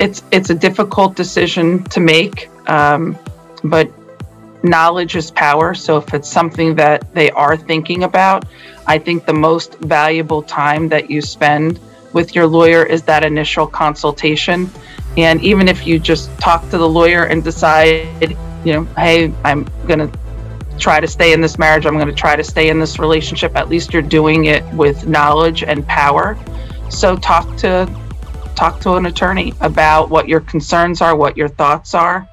it's 0.00 0.22
it's 0.32 0.50
a 0.50 0.54
difficult 0.54 1.14
decision 1.14 1.84
to 1.84 2.00
make, 2.00 2.48
um, 2.68 3.16
but 3.62 3.90
knowledge 4.62 5.14
is 5.14 5.30
power. 5.30 5.74
So 5.74 5.98
if 5.98 6.12
it's 6.14 6.28
something 6.28 6.74
that 6.76 7.14
they 7.14 7.30
are 7.30 7.56
thinking 7.56 8.02
about, 8.04 8.46
I 8.86 8.98
think 8.98 9.26
the 9.26 9.34
most 9.34 9.74
valuable 9.78 10.42
time 10.42 10.88
that 10.88 11.10
you 11.10 11.20
spend 11.20 11.78
with 12.12 12.34
your 12.34 12.46
lawyer 12.46 12.84
is 12.84 13.02
that 13.02 13.24
initial 13.24 13.66
consultation. 13.66 14.70
And 15.16 15.42
even 15.42 15.68
if 15.68 15.86
you 15.86 15.98
just 15.98 16.30
talk 16.38 16.62
to 16.70 16.78
the 16.78 16.88
lawyer 16.88 17.24
and 17.24 17.44
decide, 17.44 18.36
you 18.64 18.72
know, 18.72 18.84
hey, 18.96 19.32
I'm 19.44 19.64
going 19.86 19.98
to 19.98 20.18
try 20.78 20.98
to 21.00 21.06
stay 21.06 21.32
in 21.32 21.40
this 21.40 21.58
marriage, 21.58 21.84
I'm 21.84 21.94
going 21.94 22.08
to 22.08 22.14
try 22.14 22.36
to 22.36 22.44
stay 22.44 22.70
in 22.70 22.78
this 22.80 22.98
relationship, 22.98 23.54
at 23.56 23.68
least 23.68 23.92
you're 23.92 24.02
doing 24.02 24.46
it 24.46 24.64
with 24.72 25.06
knowledge 25.06 25.62
and 25.62 25.86
power. 25.86 26.38
So 26.88 27.16
talk 27.16 27.56
to 27.58 27.86
talk 28.54 28.80
to 28.80 28.94
an 28.94 29.06
attorney 29.06 29.54
about 29.60 30.10
what 30.10 30.28
your 30.28 30.40
concerns 30.40 31.00
are, 31.00 31.16
what 31.16 31.36
your 31.36 31.48
thoughts 31.48 31.94
are. 31.94 32.28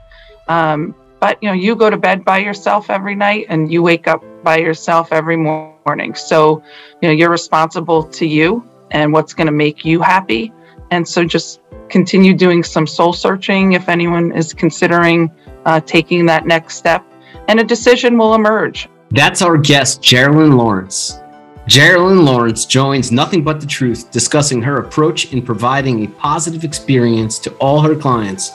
Um, 0.48 0.95
but 1.20 1.41
you 1.41 1.49
know, 1.49 1.53
you 1.53 1.75
go 1.75 1.89
to 1.89 1.98
bed 1.98 2.23
by 2.23 2.39
yourself 2.39 2.89
every 2.89 3.16
night 3.16 3.48
and 3.49 3.71
you 3.71 3.81
wake 3.81 4.08
up 4.08 4.23
by 4.44 4.58
yourself 4.58 5.11
every 5.11 5.38
morning. 5.38 6.13
So, 6.16 6.61
you 7.02 7.08
know, 7.08 7.13
you're 7.13 7.30
responsible 7.30 8.03
to 8.03 8.25
you 8.25 8.67
and 8.91 9.11
what's 9.11 9.34
going 9.34 9.48
to 9.48 9.53
make 9.53 9.84
you 9.84 10.02
happy. 10.02 10.52
And 10.91 11.08
so 11.08 11.25
just 11.25 11.59
continue 11.89 12.34
doing 12.34 12.63
some 12.63 12.88
soul 12.88 13.13
searching 13.13 13.73
if 13.73 13.89
anyone 13.89 14.31
is 14.31 14.53
considering 14.53 15.31
uh, 15.66 15.81
taking 15.81 16.25
that 16.25 16.45
next 16.45 16.75
step, 16.75 17.05
and 17.47 17.59
a 17.59 17.63
decision 17.63 18.17
will 18.17 18.36
emerge. 18.36 18.88
That's 19.11 19.41
our 19.41 19.58
guest, 19.58 20.02
Jeralyn 20.02 20.58
Lawrence. 20.58 21.20
Jeralyn 21.67 22.23
Lawrence 22.23 22.66
joins 22.66 23.12
Nothing 23.12 23.44
But 23.44 23.59
the 23.59 23.67
Truth, 23.67 24.09
discussing 24.09 24.62
her 24.62 24.77
approach 24.77 25.34
in 25.34 25.41
providing 25.41 26.05
a 26.05 26.08
positive 26.08 26.63
experience 26.63 27.38
to 27.39 27.53
all 27.55 27.81
her 27.81 27.94
clients, 27.94 28.53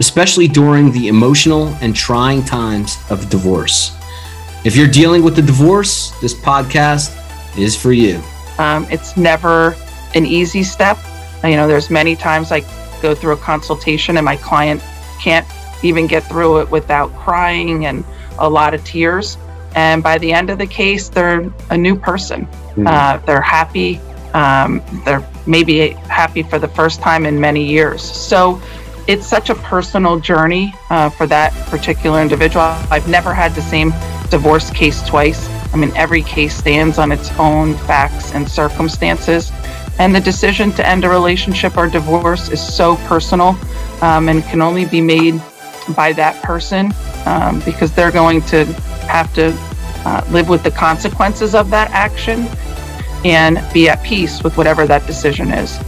especially 0.00 0.48
during 0.48 0.90
the 0.90 1.08
emotional 1.08 1.66
and 1.82 1.94
trying 1.94 2.42
times 2.42 2.96
of 3.10 3.28
divorce. 3.28 3.94
If 4.64 4.76
you're 4.76 4.88
dealing 4.88 5.22
with 5.22 5.38
a 5.38 5.42
divorce, 5.42 6.12
this 6.22 6.32
podcast 6.32 7.14
is 7.58 7.76
for 7.76 7.92
you. 7.92 8.22
Um, 8.56 8.86
it's 8.90 9.14
never 9.14 9.76
an 10.14 10.24
easy 10.24 10.62
step. 10.62 10.96
You 11.44 11.56
know, 11.56 11.68
there's 11.68 11.90
many 11.90 12.16
times 12.16 12.50
I 12.50 12.60
go 13.02 13.14
through 13.14 13.34
a 13.34 13.36
consultation 13.36 14.16
and 14.16 14.24
my 14.24 14.36
client 14.36 14.82
can't 15.20 15.46
even 15.82 16.06
get 16.06 16.20
through 16.20 16.60
it 16.60 16.70
without 16.70 17.14
crying 17.14 17.84
and 17.84 18.06
a 18.38 18.48
lot 18.48 18.72
of 18.72 18.82
tears. 18.84 19.36
And 19.74 20.02
by 20.02 20.18
the 20.18 20.32
end 20.32 20.50
of 20.50 20.58
the 20.58 20.66
case, 20.66 21.08
they're 21.08 21.52
a 21.70 21.76
new 21.76 21.96
person. 21.96 22.46
Mm-hmm. 22.46 22.86
Uh, 22.86 23.18
they're 23.26 23.40
happy. 23.40 24.00
Um, 24.34 24.82
they're 25.04 25.26
maybe 25.46 25.90
happy 26.08 26.42
for 26.42 26.58
the 26.58 26.68
first 26.68 27.00
time 27.00 27.26
in 27.26 27.40
many 27.40 27.64
years. 27.64 28.02
So 28.02 28.60
it's 29.06 29.26
such 29.26 29.50
a 29.50 29.54
personal 29.56 30.18
journey 30.18 30.74
uh, 30.90 31.10
for 31.10 31.26
that 31.26 31.52
particular 31.68 32.20
individual. 32.22 32.64
I've 32.64 33.08
never 33.08 33.34
had 33.34 33.54
the 33.54 33.62
same 33.62 33.92
divorce 34.30 34.70
case 34.70 35.02
twice. 35.06 35.48
I 35.72 35.76
mean, 35.76 35.92
every 35.96 36.22
case 36.22 36.56
stands 36.56 36.98
on 36.98 37.12
its 37.12 37.30
own 37.38 37.74
facts 37.74 38.32
and 38.32 38.48
circumstances. 38.48 39.52
And 39.98 40.14
the 40.14 40.20
decision 40.20 40.72
to 40.72 40.86
end 40.86 41.04
a 41.04 41.08
relationship 41.08 41.76
or 41.76 41.88
divorce 41.88 42.48
is 42.48 42.60
so 42.60 42.96
personal 43.08 43.56
um, 44.00 44.28
and 44.28 44.42
can 44.44 44.60
only 44.60 44.86
be 44.86 45.00
made 45.00 45.40
by 45.94 46.12
that 46.14 46.42
person 46.42 46.92
um, 47.26 47.60
because 47.60 47.92
they're 47.92 48.10
going 48.10 48.42
to 48.42 48.64
have 49.06 49.32
to 49.34 49.56
uh, 50.06 50.24
live 50.30 50.48
with 50.48 50.62
the 50.62 50.70
consequences 50.70 51.54
of 51.54 51.70
that 51.70 51.90
action 51.90 52.48
and 53.24 53.60
be 53.72 53.88
at 53.88 54.02
peace 54.02 54.42
with 54.42 54.56
whatever 54.56 54.86
that 54.86 55.06
decision 55.06 55.50
is. 55.50 55.78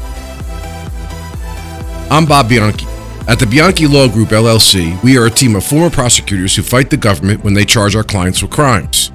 I'm 2.11 2.25
Bob 2.25 2.49
Bianchi. 2.49 2.87
At 3.29 3.41
the 3.41 3.47
Bianchi 3.47 3.89
Law 3.89 4.07
Group 4.07 4.29
LLC, 4.29 5.03
we 5.03 5.19
are 5.19 5.27
a 5.27 5.31
team 5.31 5.57
of 5.57 5.65
former 5.65 5.91
prosecutors 5.91 6.55
who 6.55 6.63
fight 6.63 6.91
the 6.91 6.97
government 6.97 7.43
when 7.43 7.55
they 7.55 7.65
charge 7.65 7.97
our 7.97 8.05
clients 8.05 8.41
with 8.41 8.53
crimes. 8.53 9.11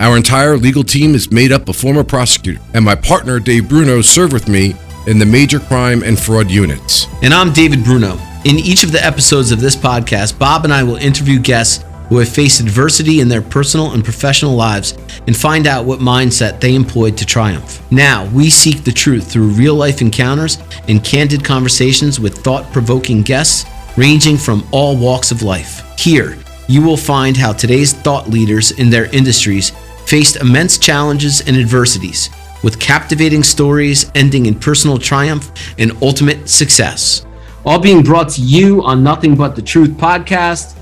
Our 0.00 0.16
entire 0.16 0.56
legal 0.56 0.84
team 0.84 1.16
is 1.16 1.32
made 1.32 1.50
up 1.50 1.68
of 1.68 1.74
former 1.74 2.04
prosecutors, 2.04 2.62
and 2.72 2.84
my 2.84 2.94
partner 2.94 3.40
Dave 3.40 3.68
Bruno 3.68 4.00
served 4.00 4.32
with 4.32 4.48
me 4.48 4.76
in 5.08 5.18
the 5.18 5.26
major 5.26 5.58
crime 5.58 6.04
and 6.04 6.16
fraud 6.16 6.48
units. 6.50 7.06
And 7.20 7.34
I'm 7.34 7.52
David 7.52 7.82
Bruno. 7.82 8.16
In 8.44 8.56
each 8.60 8.84
of 8.84 8.92
the 8.92 9.04
episodes 9.04 9.50
of 9.50 9.60
this 9.60 9.74
podcast, 9.74 10.38
Bob 10.38 10.62
and 10.64 10.72
I 10.72 10.84
will 10.84 10.96
interview 10.96 11.40
guests 11.40 11.84
who 12.08 12.18
have 12.18 12.28
faced 12.28 12.60
adversity 12.60 13.20
in 13.20 13.28
their 13.28 13.42
personal 13.42 13.92
and 13.92 14.04
professional 14.04 14.54
lives 14.54 14.96
and 15.26 15.36
find 15.36 15.66
out 15.66 15.84
what 15.84 16.00
mindset 16.00 16.60
they 16.60 16.74
employed 16.74 17.16
to 17.18 17.26
triumph. 17.26 17.82
Now, 17.92 18.26
we 18.30 18.50
seek 18.50 18.84
the 18.84 18.92
truth 18.92 19.30
through 19.30 19.48
real 19.48 19.74
life 19.74 20.00
encounters 20.00 20.58
and 20.88 21.04
candid 21.04 21.44
conversations 21.44 22.18
with 22.18 22.38
thought 22.38 22.70
provoking 22.72 23.22
guests 23.22 23.66
ranging 23.96 24.36
from 24.36 24.66
all 24.72 24.96
walks 24.96 25.30
of 25.30 25.42
life. 25.42 25.82
Here, 25.98 26.38
you 26.68 26.82
will 26.82 26.96
find 26.96 27.36
how 27.36 27.52
today's 27.52 27.92
thought 27.92 28.28
leaders 28.28 28.72
in 28.72 28.90
their 28.90 29.06
industries 29.14 29.70
faced 30.06 30.36
immense 30.36 30.78
challenges 30.78 31.40
and 31.46 31.56
adversities, 31.56 32.30
with 32.62 32.78
captivating 32.78 33.42
stories 33.42 34.10
ending 34.14 34.46
in 34.46 34.54
personal 34.58 34.98
triumph 34.98 35.50
and 35.78 35.92
ultimate 36.02 36.48
success. 36.48 37.26
All 37.64 37.78
being 37.78 38.02
brought 38.02 38.30
to 38.30 38.40
you 38.40 38.82
on 38.84 39.02
Nothing 39.02 39.34
But 39.34 39.56
the 39.56 39.62
Truth 39.62 39.90
podcast 39.90 40.77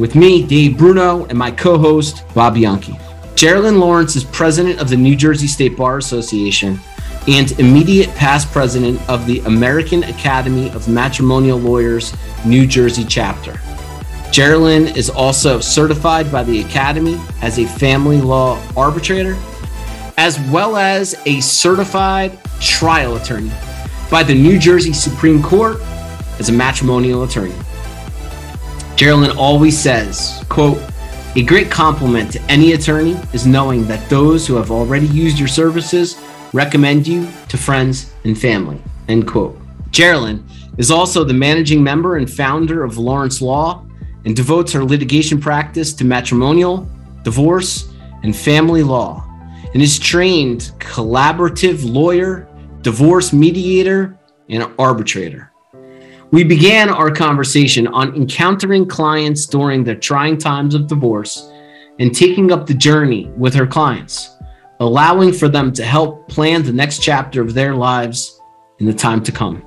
with 0.00 0.14
me, 0.14 0.42
Dave 0.44 0.78
Bruno, 0.78 1.26
and 1.26 1.38
my 1.38 1.50
co 1.50 1.78
host, 1.78 2.24
Bob 2.34 2.54
Bianchi. 2.54 2.98
Jeralyn 3.34 3.78
Lawrence 3.78 4.16
is 4.16 4.24
president 4.24 4.80
of 4.80 4.88
the 4.88 4.96
New 4.96 5.14
Jersey 5.14 5.46
State 5.46 5.76
Bar 5.76 5.98
Association 5.98 6.80
and 7.28 7.52
immediate 7.60 8.08
past 8.14 8.50
president 8.50 9.00
of 9.08 9.26
the 9.26 9.40
American 9.40 10.02
Academy 10.04 10.70
of 10.70 10.88
Matrimonial 10.88 11.58
Lawyers 11.58 12.14
New 12.44 12.66
Jersey 12.66 13.04
chapter. 13.04 13.52
Jeralyn 14.32 14.96
is 14.96 15.10
also 15.10 15.60
certified 15.60 16.32
by 16.32 16.44
the 16.44 16.60
Academy 16.60 17.20
as 17.42 17.58
a 17.58 17.66
family 17.66 18.20
law 18.20 18.60
arbitrator, 18.76 19.36
as 20.16 20.40
well 20.50 20.76
as 20.76 21.14
a 21.26 21.40
certified 21.40 22.38
trial 22.60 23.16
attorney 23.16 23.50
by 24.10 24.22
the 24.22 24.34
New 24.34 24.58
Jersey 24.58 24.92
Supreme 24.92 25.42
Court 25.42 25.78
as 26.38 26.48
a 26.48 26.52
matrimonial 26.52 27.22
attorney. 27.24 27.54
Jeralyn 28.96 29.36
always 29.36 29.78
says, 29.78 30.44
quote, 30.48 30.80
a 31.36 31.42
great 31.42 31.70
compliment 31.70 32.32
to 32.32 32.42
any 32.50 32.72
attorney 32.72 33.12
is 33.32 33.46
knowing 33.46 33.86
that 33.86 34.10
those 34.10 34.46
who 34.46 34.56
have 34.56 34.70
already 34.70 35.06
used 35.06 35.38
your 35.38 35.48
services 35.48 36.20
recommend 36.52 37.06
you 37.06 37.28
to 37.48 37.56
friends 37.56 38.12
and 38.24 38.38
family, 38.38 38.82
end 39.08 39.28
quote. 39.28 39.56
Jeralyn 39.90 40.44
is 40.76 40.90
also 40.90 41.24
the 41.24 41.34
managing 41.34 41.82
member 41.82 42.16
and 42.16 42.30
founder 42.30 42.82
of 42.82 42.98
Lawrence 42.98 43.40
Law 43.40 43.86
and 44.24 44.34
devotes 44.34 44.72
her 44.72 44.84
litigation 44.84 45.40
practice 45.40 45.92
to 45.94 46.04
matrimonial, 46.04 46.88
divorce, 47.22 47.92
and 48.22 48.34
family 48.34 48.82
law, 48.82 49.24
and 49.72 49.82
is 49.82 49.98
trained 49.98 50.72
collaborative 50.78 51.80
lawyer, 51.84 52.48
divorce 52.82 53.32
mediator, 53.32 54.18
and 54.48 54.66
arbitrator. 54.78 55.49
We 56.32 56.44
began 56.44 56.90
our 56.90 57.10
conversation 57.10 57.86
on 57.88 58.14
encountering 58.14 58.86
clients 58.86 59.46
during 59.46 59.82
the 59.82 59.96
trying 59.96 60.38
times 60.38 60.74
of 60.74 60.86
divorce 60.86 61.50
and 61.98 62.14
taking 62.14 62.52
up 62.52 62.66
the 62.66 62.74
journey 62.74 63.26
with 63.36 63.52
her 63.54 63.66
clients, 63.66 64.36
allowing 64.78 65.32
for 65.32 65.48
them 65.48 65.72
to 65.72 65.84
help 65.84 66.28
plan 66.28 66.62
the 66.62 66.72
next 66.72 67.02
chapter 67.02 67.42
of 67.42 67.52
their 67.54 67.74
lives 67.74 68.40
in 68.78 68.86
the 68.86 68.94
time 68.94 69.22
to 69.24 69.32
come. 69.32 69.66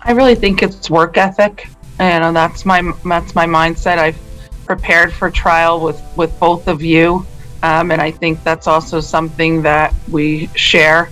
I 0.00 0.12
really 0.12 0.34
think 0.34 0.62
it's 0.62 0.90
work 0.90 1.16
ethic 1.16 1.68
and 2.00 2.34
that's 2.34 2.64
my 2.64 2.82
that's 3.04 3.34
my 3.34 3.46
mindset. 3.46 3.98
I've 3.98 4.18
prepared 4.64 5.12
for 5.12 5.30
trial 5.30 5.80
with 5.80 6.02
with 6.16 6.36
both 6.40 6.66
of 6.66 6.82
you, 6.82 7.26
um, 7.62 7.90
and 7.90 8.00
I 8.00 8.10
think 8.10 8.42
that's 8.42 8.66
also 8.66 9.00
something 9.00 9.62
that 9.62 9.94
we 10.10 10.48
share. 10.48 11.10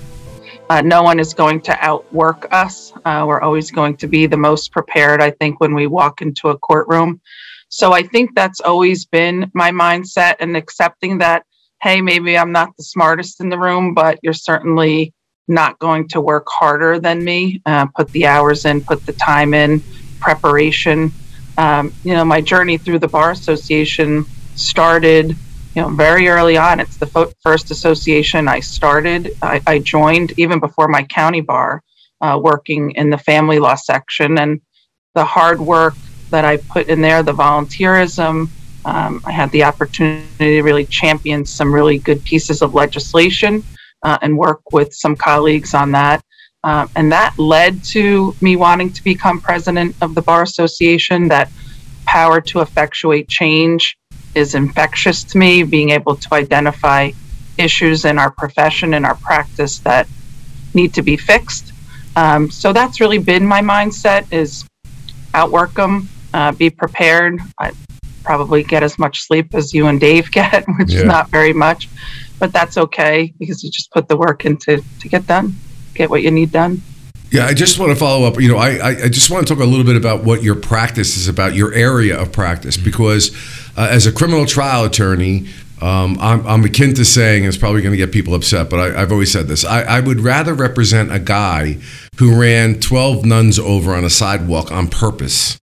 Uh, 0.70 0.82
no 0.82 1.02
one 1.02 1.18
is 1.18 1.32
going 1.32 1.60
to 1.62 1.76
outwork 1.80 2.46
us. 2.52 2.92
Uh, 3.04 3.24
we're 3.26 3.40
always 3.40 3.70
going 3.70 3.96
to 3.96 4.06
be 4.06 4.26
the 4.26 4.36
most 4.36 4.70
prepared. 4.70 5.22
I 5.22 5.30
think 5.30 5.60
when 5.60 5.74
we 5.74 5.86
walk 5.86 6.20
into 6.20 6.48
a 6.48 6.59
courtroom. 6.59 7.20
So 7.70 7.92
I 7.92 8.03
think 8.03 8.34
that's 8.34 8.60
always 8.60 9.04
been 9.04 9.50
my 9.54 9.70
mindset, 9.70 10.36
and 10.41 10.56
accepting 10.56 11.18
that. 11.18 11.44
Hey, 11.80 12.00
maybe 12.00 12.36
I'm 12.36 12.53
not 12.53 12.76
the 12.76 12.82
smartest 12.82 13.41
in 13.41 13.48
the 13.50 13.59
room, 13.59 13.94
but 13.94 14.18
you're 14.22 14.32
certainly 14.32 15.15
not 15.47 15.78
going 15.78 16.09
to 16.09 16.20
work 16.20 16.47
harder 16.48 16.98
than 16.98 17.24
me. 17.24 17.62
Uh, 17.64 17.86
put 17.86 18.09
the 18.10 18.26
hours 18.26 18.64
in, 18.64 18.82
put 18.82 19.06
the 19.06 19.12
time 19.12 19.54
in 19.54 19.82
preparation. 20.21 21.12
Um, 21.56 21.92
you 22.04 22.14
know, 22.14 22.24
my 22.24 22.41
journey 22.41 22.78
through 22.78 22.98
the 22.98 23.09
Bar 23.09 23.30
Association 23.30 24.24
started, 24.54 25.36
you 25.74 25.82
know, 25.82 25.88
very 25.88 26.28
early 26.28 26.56
on. 26.56 26.80
It's 26.80 26.97
the 26.97 27.06
fo- 27.06 27.32
first 27.42 27.70
association 27.70 28.48
I 28.48 28.60
started. 28.60 29.36
I, 29.42 29.60
I, 29.66 29.78
joined 29.78 30.32
even 30.38 30.60
before 30.60 30.88
my 30.88 31.03
county 31.04 31.41
bar, 31.41 31.82
uh, 32.20 32.38
working 32.42 32.92
in 32.92 33.10
the 33.10 33.18
family 33.18 33.59
law 33.59 33.74
section, 33.74 34.38
and 34.38 34.60
the 35.15 35.24
hard 35.24 35.60
work 35.60 35.94
that 36.30 36.44
I 36.44 36.56
put 36.56 36.88
in 36.88 37.00
there, 37.00 37.22
the 37.22 37.32
volunteerism. 37.32 38.48
Um, 38.84 39.20
I 39.24 39.32
had 39.32 39.50
the 39.50 39.65
opportunity 39.65 40.26
to 40.38 40.62
really 40.62 40.86
champion 40.86 41.44
some 41.44 41.72
really 41.72 41.98
good 41.98 42.24
pieces 42.24 42.62
of 42.62 42.74
legislation 42.74 43.62
uh, 44.03 44.18
and 44.22 44.38
work 44.38 44.60
with 44.72 44.94
some 44.94 45.16
colleagues 45.16 45.74
on 45.74 45.92
that. 45.92 46.22
Um, 46.64 46.91
and 46.97 47.12
that 47.12 47.38
led 47.38 47.84
to 47.84 48.34
me 48.41 48.56
wanting 48.56 48.92
to 48.92 49.04
become 49.04 49.41
president 49.41 49.94
of 50.00 50.14
the 50.14 50.22
Bar 50.22 50.42
Association. 50.42 51.28
That 51.28 51.50
power 52.04 52.41
to 52.41 52.60
effectuate 52.60 53.28
change 53.28 53.97
is 54.38 54.54
infectious 54.54 55.24
to 55.24 55.38
me, 55.38 55.64
being 55.64 55.90
able 55.90 56.14
to 56.14 56.34
identify 56.34 57.10
issues 57.58 58.04
in 58.04 58.18
our 58.18 58.30
profession 58.30 58.94
and 58.94 59.04
our 59.04 59.16
practice 59.16 59.80
that 59.80 60.06
need 60.74 60.94
to 60.94 61.02
be 61.02 61.16
fixed. 61.16 61.72
Um, 62.14 62.50
so 62.50 62.72
that's 62.72 63.00
really 63.00 63.18
been 63.18 63.44
my 63.44 63.60
mindset 63.60 64.32
is 64.32 64.64
outwork 65.34 65.74
them, 65.74 66.08
uh, 66.32 66.52
be 66.52 66.70
prepared. 66.70 67.40
I 67.58 67.72
probably 68.22 68.62
get 68.62 68.82
as 68.82 68.96
much 68.98 69.22
sleep 69.22 69.54
as 69.54 69.74
you 69.74 69.88
and 69.88 69.98
Dave 69.98 70.30
get, 70.38 70.64
which 70.78 70.92
yeah. 70.92 71.00
is 71.00 71.04
not 71.04 71.30
very 71.30 71.52
much, 71.52 71.88
but 72.38 72.52
that's 72.52 72.78
okay 72.78 73.34
because 73.38 73.64
you 73.64 73.70
just 73.70 73.90
put 73.90 74.06
the 74.06 74.16
work 74.16 74.44
into 74.44 74.82
to 75.00 75.08
get 75.08 75.26
done, 75.26 75.56
get 75.94 76.10
what 76.10 76.22
you 76.22 76.30
need 76.30 76.52
done. 76.52 76.80
Yeah, 77.30 77.44
I 77.44 77.52
just 77.52 77.78
want 77.78 77.92
to 77.92 77.96
follow 77.96 78.26
up. 78.26 78.40
You 78.40 78.48
know, 78.48 78.56
I, 78.56 79.04
I 79.04 79.08
just 79.08 79.30
want 79.30 79.46
to 79.46 79.54
talk 79.54 79.62
a 79.62 79.66
little 79.66 79.84
bit 79.84 79.96
about 79.96 80.24
what 80.24 80.42
your 80.42 80.54
practice 80.54 81.18
is 81.18 81.28
about, 81.28 81.54
your 81.54 81.74
area 81.74 82.18
of 82.18 82.32
practice, 82.32 82.78
because 82.78 83.36
uh, 83.78 83.86
as 83.91 84.07
a 84.07 84.13
criminal 84.13 84.45
trial 84.45 84.84
attorney, 84.84 85.47
um, 85.80 86.19
I'm, 86.21 86.45
I'm, 86.45 86.65
akin 86.65 86.95
to 86.95 87.04
saying, 87.04 87.45
it's 87.45 87.57
probably 87.57 87.80
going 87.80 87.92
to 87.92 87.97
get 87.97 88.10
people 88.10 88.34
upset, 88.34 88.69
but 88.69 88.80
I, 88.80 88.98
have 88.98 89.13
always 89.13 89.30
said 89.30 89.47
this. 89.47 89.65
I, 89.65 89.83
I, 89.83 90.01
would 90.01 90.19
rather 90.19 90.53
represent 90.53 91.13
a 91.13 91.21
guy 91.21 91.78
who 92.16 92.39
ran 92.39 92.80
12 92.80 93.25
nuns 93.25 93.60
over 93.60 93.95
on 93.95 94.03
a 94.04 94.10
sidewalk 94.10 94.72
on 94.72 94.89
purpose 94.89 95.57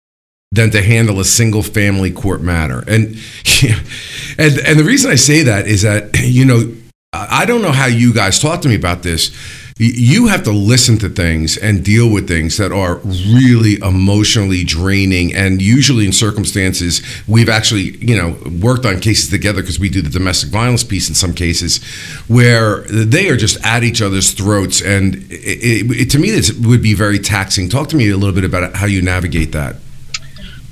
than 0.52 0.70
to 0.70 0.80
handle 0.80 1.18
a 1.18 1.24
single 1.24 1.64
family 1.64 2.12
court 2.12 2.40
matter. 2.40 2.84
And, 2.86 3.16
and, 4.38 4.58
and 4.60 4.78
the 4.78 4.84
reason 4.86 5.10
I 5.10 5.16
say 5.16 5.42
that 5.42 5.66
is 5.66 5.82
that, 5.82 6.16
you 6.22 6.44
know, 6.44 6.72
I 7.12 7.44
don't 7.44 7.62
know 7.62 7.72
how 7.72 7.86
you 7.86 8.14
guys 8.14 8.38
talk 8.38 8.60
to 8.62 8.68
me 8.68 8.76
about 8.76 9.02
this 9.02 9.36
you 9.76 10.28
have 10.28 10.44
to 10.44 10.52
listen 10.52 10.98
to 10.98 11.08
things 11.08 11.56
and 11.56 11.84
deal 11.84 12.08
with 12.08 12.28
things 12.28 12.56
that 12.58 12.70
are 12.70 12.96
really 12.98 13.74
emotionally 13.82 14.62
draining 14.62 15.34
and 15.34 15.60
usually 15.60 16.06
in 16.06 16.12
circumstances 16.12 17.02
we've 17.26 17.48
actually 17.48 17.96
you 17.98 18.16
know 18.16 18.36
worked 18.60 18.86
on 18.86 19.00
cases 19.00 19.28
together 19.30 19.62
because 19.62 19.80
we 19.80 19.88
do 19.88 20.00
the 20.00 20.10
domestic 20.10 20.50
violence 20.50 20.84
piece 20.84 21.08
in 21.08 21.14
some 21.14 21.34
cases 21.34 21.82
where 22.28 22.82
they 22.82 23.28
are 23.28 23.36
just 23.36 23.64
at 23.66 23.82
each 23.82 24.00
other's 24.00 24.32
throats 24.32 24.80
and 24.80 25.16
it, 25.30 25.90
it, 25.90 26.10
to 26.10 26.18
me 26.20 26.30
this 26.30 26.52
would 26.52 26.82
be 26.82 26.94
very 26.94 27.18
taxing 27.18 27.68
talk 27.68 27.88
to 27.88 27.96
me 27.96 28.08
a 28.10 28.16
little 28.16 28.34
bit 28.34 28.44
about 28.44 28.76
how 28.76 28.86
you 28.86 29.02
navigate 29.02 29.50
that 29.50 29.74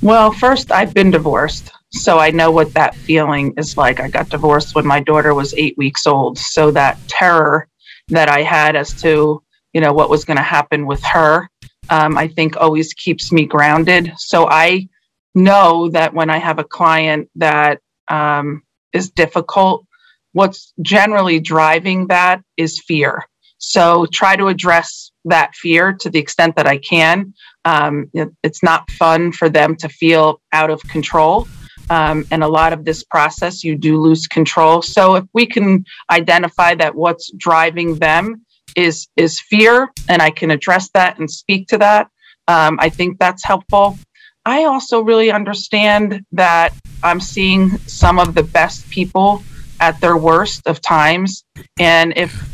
well 0.01 0.31
first 0.31 0.71
i've 0.71 0.93
been 0.93 1.11
divorced 1.11 1.71
so 1.95 2.17
I 2.17 2.31
know 2.31 2.49
what 2.49 2.73
that 2.73 2.95
feeling 2.95 3.53
is 3.55 3.77
like. 3.77 3.99
I 3.99 4.07
got 4.07 4.29
divorced 4.29 4.73
when 4.73 4.83
my 4.83 4.99
daughter 4.99 5.35
was 5.35 5.53
eight 5.53 5.77
weeks 5.77 6.07
old. 6.07 6.39
So 6.39 6.71
that 6.71 6.97
terror 7.07 7.67
that 8.09 8.29
I 8.29 8.41
had 8.41 8.75
as 8.75 9.01
to 9.01 9.41
you 9.73 9.81
know 9.81 9.93
what 9.93 10.09
was 10.09 10.25
going 10.25 10.37
to 10.37 10.43
happen 10.43 10.85
with 10.85 11.03
her. 11.03 11.49
Um, 11.89 12.17
I 12.17 12.27
think 12.27 12.55
always 12.57 12.93
keeps 12.93 13.31
me 13.31 13.45
grounded. 13.45 14.13
So 14.17 14.47
I 14.47 14.87
know 15.35 15.89
that 15.89 16.13
when 16.13 16.29
I 16.29 16.37
have 16.37 16.59
a 16.59 16.63
client 16.63 17.29
that 17.35 17.81
um, 18.07 18.63
is 18.93 19.09
difficult, 19.09 19.85
what's 20.31 20.73
generally 20.81 21.39
driving 21.39 22.07
that 22.07 22.41
is 22.55 22.79
fear. 22.79 23.25
So 23.57 24.05
try 24.11 24.35
to 24.35 24.47
address 24.47 25.11
that 25.25 25.55
fear 25.55 25.93
to 25.93 26.09
the 26.09 26.19
extent 26.19 26.55
that 26.57 26.67
I 26.67 26.77
can. 26.77 27.33
Um, 27.65 28.11
it's 28.43 28.61
not 28.61 28.91
fun 28.91 29.31
for 29.31 29.49
them 29.49 29.75
to 29.77 29.89
feel 29.89 30.41
out 30.51 30.69
of 30.69 30.81
control. 30.83 31.47
Um, 31.89 32.25
and 32.31 32.43
a 32.43 32.47
lot 32.47 32.73
of 32.73 32.85
this 32.85 33.03
process, 33.03 33.63
you 33.63 33.75
do 33.75 33.99
lose 33.99 34.27
control. 34.27 34.81
So 34.81 35.15
if 35.15 35.25
we 35.33 35.45
can 35.45 35.85
identify 36.09 36.75
that 36.75 36.95
what's 36.95 37.31
driving 37.37 37.95
them 37.99 38.45
is 38.75 39.07
is 39.15 39.39
fear, 39.39 39.91
and 40.09 40.21
I 40.21 40.31
can 40.31 40.49
address 40.51 40.89
that 40.93 41.19
and 41.19 41.29
speak 41.29 41.67
to 41.67 41.77
that, 41.79 42.07
um, 42.47 42.77
I 42.79 42.89
think 42.89 43.19
that's 43.19 43.43
helpful. 43.43 43.97
I 44.45 44.65
also 44.65 45.01
really 45.01 45.31
understand 45.31 46.25
that 46.31 46.73
I'm 47.01 47.21
seeing 47.21 47.77
some 47.79 48.19
of 48.19 48.35
the 48.35 48.43
best 48.43 48.89
people 48.89 49.43
at 49.79 49.99
their 50.01 50.17
worst 50.17 50.67
of 50.67 50.81
times, 50.81 51.43
and 51.79 52.13
if 52.15 52.49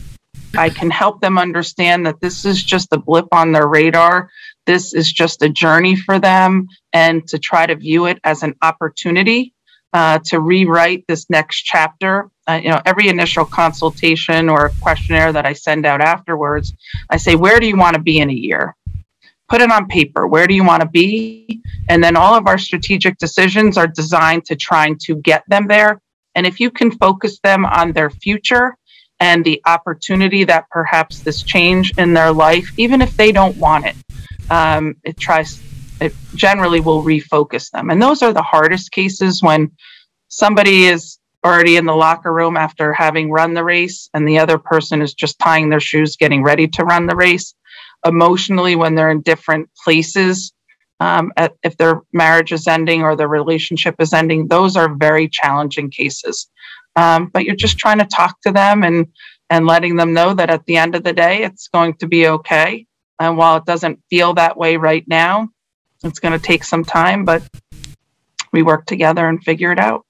I 0.57 0.69
can 0.69 0.89
help 0.89 1.21
them 1.21 1.37
understand 1.37 2.05
that 2.05 2.21
this 2.21 2.45
is 2.45 2.63
just 2.63 2.91
a 2.91 2.97
blip 2.97 3.27
on 3.31 3.51
their 3.51 3.67
radar 3.67 4.31
this 4.69 4.93
is 4.93 5.11
just 5.11 5.41
a 5.41 5.49
journey 5.49 5.95
for 5.95 6.19
them 6.19 6.67
and 6.93 7.27
to 7.27 7.39
try 7.39 7.65
to 7.65 7.75
view 7.75 8.05
it 8.05 8.19
as 8.23 8.43
an 8.43 8.53
opportunity 8.61 9.51
uh, 9.93 10.19
to 10.25 10.39
rewrite 10.39 11.05
this 11.07 11.27
next 11.27 11.63
chapter. 11.63 12.29
Uh, 12.47 12.59
you 12.63 12.69
know, 12.69 12.79
every 12.85 13.07
initial 13.07 13.45
consultation 13.45 14.47
or 14.47 14.71
questionnaire 14.79 15.33
that 15.33 15.47
I 15.47 15.53
send 15.53 15.87
out 15.87 16.01
afterwards, 16.01 16.71
I 17.09 17.17
say, 17.17 17.35
where 17.35 17.59
do 17.59 17.65
you 17.65 17.77
want 17.77 17.95
to 17.95 18.01
be 18.01 18.19
in 18.19 18.29
a 18.29 18.33
year? 18.33 18.75
Put 19.47 19.61
it 19.61 19.71
on 19.71 19.87
paper. 19.87 20.27
Where 20.27 20.45
do 20.45 20.53
you 20.53 20.63
want 20.63 20.83
to 20.83 20.87
be? 20.87 21.63
And 21.89 22.03
then 22.03 22.15
all 22.15 22.35
of 22.35 22.45
our 22.45 22.59
strategic 22.59 23.17
decisions 23.17 23.75
are 23.75 23.87
designed 23.87 24.45
to 24.45 24.55
trying 24.55 24.99
to 25.05 25.15
get 25.15 25.43
them 25.47 25.65
there. 25.67 25.99
And 26.35 26.45
if 26.45 26.59
you 26.59 26.69
can 26.69 26.91
focus 26.91 27.39
them 27.43 27.65
on 27.65 27.93
their 27.93 28.11
future 28.11 28.77
and 29.19 29.43
the 29.43 29.63
opportunity 29.65 30.43
that 30.43 30.69
perhaps 30.69 31.21
this 31.21 31.41
change 31.41 31.97
in 31.97 32.13
their 32.13 32.31
life, 32.31 32.71
even 32.77 33.01
if 33.01 33.17
they 33.17 33.31
don't 33.31 33.57
want 33.57 33.87
it, 33.87 33.95
um, 34.49 34.95
it 35.03 35.17
tries 35.17 35.61
it 36.01 36.13
generally 36.35 36.79
will 36.79 37.03
refocus 37.03 37.69
them. 37.71 37.89
And 37.89 38.01
those 38.01 38.21
are 38.21 38.33
the 38.33 38.41
hardest 38.41 38.91
cases 38.91 39.43
when 39.43 39.71
somebody 40.29 40.85
is 40.85 41.19
already 41.45 41.77
in 41.77 41.85
the 41.85 41.95
locker 41.95 42.33
room 42.33 42.57
after 42.57 42.93
having 42.93 43.31
run 43.31 43.53
the 43.53 43.63
race 43.63 44.09
and 44.13 44.27
the 44.27 44.39
other 44.39 44.57
person 44.57 45.01
is 45.01 45.13
just 45.13 45.39
tying 45.39 45.69
their 45.69 45.79
shoes 45.79 46.15
getting 46.15 46.43
ready 46.43 46.67
to 46.67 46.83
run 46.83 47.05
the 47.05 47.15
race. 47.15 47.53
Emotionally 48.05 48.75
when 48.75 48.95
they're 48.95 49.11
in 49.11 49.21
different 49.21 49.69
places 49.83 50.53
um, 51.01 51.31
at, 51.37 51.53
if 51.63 51.75
their 51.77 52.01
marriage 52.13 52.51
is 52.51 52.67
ending 52.67 53.03
or 53.03 53.15
their 53.15 53.27
relationship 53.27 53.95
is 53.99 54.13
ending 54.13 54.47
those 54.47 54.77
are 54.77 54.95
very 54.95 55.27
challenging 55.27 55.89
cases. 55.89 56.49
Um, 56.95 57.29
but 57.33 57.43
you're 57.43 57.55
just 57.55 57.77
trying 57.77 57.99
to 57.99 58.05
talk 58.05 58.39
to 58.41 58.51
them 58.51 58.83
and 58.83 59.07
and 59.49 59.65
letting 59.65 59.95
them 59.95 60.13
know 60.13 60.33
that 60.33 60.49
at 60.49 60.65
the 60.65 60.77
end 60.77 60.95
of 60.95 61.03
the 61.03 61.13
day 61.13 61.43
it's 61.43 61.67
going 61.67 61.95
to 61.95 62.07
be 62.07 62.27
okay 62.27 62.85
and 63.19 63.37
while 63.37 63.57
it 63.57 63.65
doesn't 63.65 63.99
feel 64.09 64.33
that 64.35 64.57
way 64.57 64.77
right 64.77 65.07
now, 65.07 65.49
it's 66.03 66.19
going 66.19 66.37
to 66.37 66.43
take 66.43 66.63
some 66.63 66.83
time, 66.83 67.25
but 67.25 67.43
we 68.51 68.63
work 68.63 68.85
together 68.85 69.27
and 69.27 69.43
figure 69.43 69.71
it 69.71 69.79
out. 69.79 70.05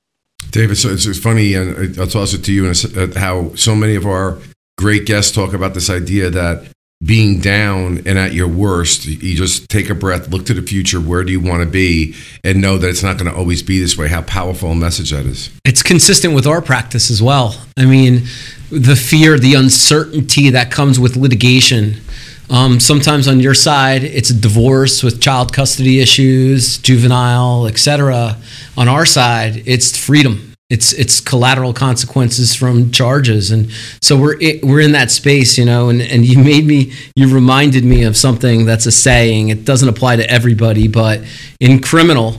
David, 0.52 0.78
so 0.78 0.90
it's, 0.90 1.06
it's 1.06 1.20
funny, 1.20 1.54
and 1.54 2.00
I'll 2.00 2.08
toss 2.08 2.34
it 2.34 2.44
to 2.46 2.54
you, 2.54 2.68
and 2.68 2.98
uh, 2.98 3.20
how 3.20 3.54
so 3.56 3.76
many 3.76 3.96
of 3.96 4.06
our 4.06 4.38
great 4.78 5.06
guests 5.06 5.32
talk 5.32 5.54
about 5.54 5.74
this 5.74 5.90
idea 5.90 6.30
that 6.30 6.72
being 7.04 7.40
down 7.40 8.02
and 8.06 8.18
at 8.18 8.34
your 8.34 8.48
worst, 8.48 9.06
you 9.06 9.36
just 9.36 9.70
take 9.70 9.90
a 9.90 9.96
breath, 9.96 10.30
look 10.30 10.46
to 10.48 10.54
the 10.54 10.62
future. 10.62 11.00
Where 11.00 11.24
do 11.24 11.32
you 11.32 11.40
want 11.40 11.64
to 11.64 11.70
be? 11.70 12.14
And 12.44 12.62
know 12.62 12.78
that 12.78 12.90
it's 12.90 13.04
not 13.04 13.18
going 13.18 13.32
to 13.32 13.38
always 13.38 13.63
be 13.63 13.80
this 13.80 13.98
way. 13.98 14.10
How 14.10 14.22
powerful 14.24 14.72
a 14.72 14.75
message 14.75 15.12
that 15.12 15.25
is. 15.25 15.50
It's 15.63 15.82
consistent 15.82 16.34
with 16.34 16.46
our 16.46 16.62
practice 16.62 17.10
as 17.10 17.22
well. 17.22 17.56
I 17.78 17.86
mean, 17.86 18.24
the 18.70 18.98
fear, 18.98 19.39
the 19.39 19.54
uncertainty 19.54 20.50
that 20.50 20.72
comes 20.72 21.00
with 21.00 21.16
litigation 21.16 22.01
um, 22.50 22.79
sometimes 22.79 23.27
on 23.27 23.39
your 23.39 23.53
side, 23.53 24.03
it's 24.03 24.32
a 24.32 24.34
divorce 24.34 25.03
with 25.03 25.22
child 25.22 25.53
custody 25.53 26.00
issues, 26.00 26.79
juvenile, 26.79 27.68
etc. 27.68 28.38
On 28.75 28.88
our 28.88 29.06
side, 29.06 29.63
it's 29.65 29.96
freedom. 29.96 30.53
It's 30.70 30.94
it's 30.94 31.20
collateral 31.20 31.74
consequences 31.74 32.56
from 32.56 32.91
charges, 32.91 33.50
and 33.50 33.72
so 34.01 34.15
we're 34.15 34.38
we're 34.62 34.82
in 34.82 34.91
that 34.91 35.10
space, 35.10 35.58
you 35.58 35.65
know. 35.65 35.89
And 35.89 36.00
and 36.01 36.24
you 36.25 36.38
made 36.38 36.65
me, 36.65 36.94
you 37.15 37.34
reminded 37.34 37.84
me 37.84 38.03
of 38.03 38.15
something 38.15 38.65
that's 38.65 38.86
a 38.86 38.91
saying. 38.91 39.50
It 39.50 39.65
doesn't 39.65 39.89
apply 39.89 40.18
to 40.18 40.29
everybody, 40.29 40.88
but 40.88 41.22
in 41.60 41.82
criminal, 41.82 42.36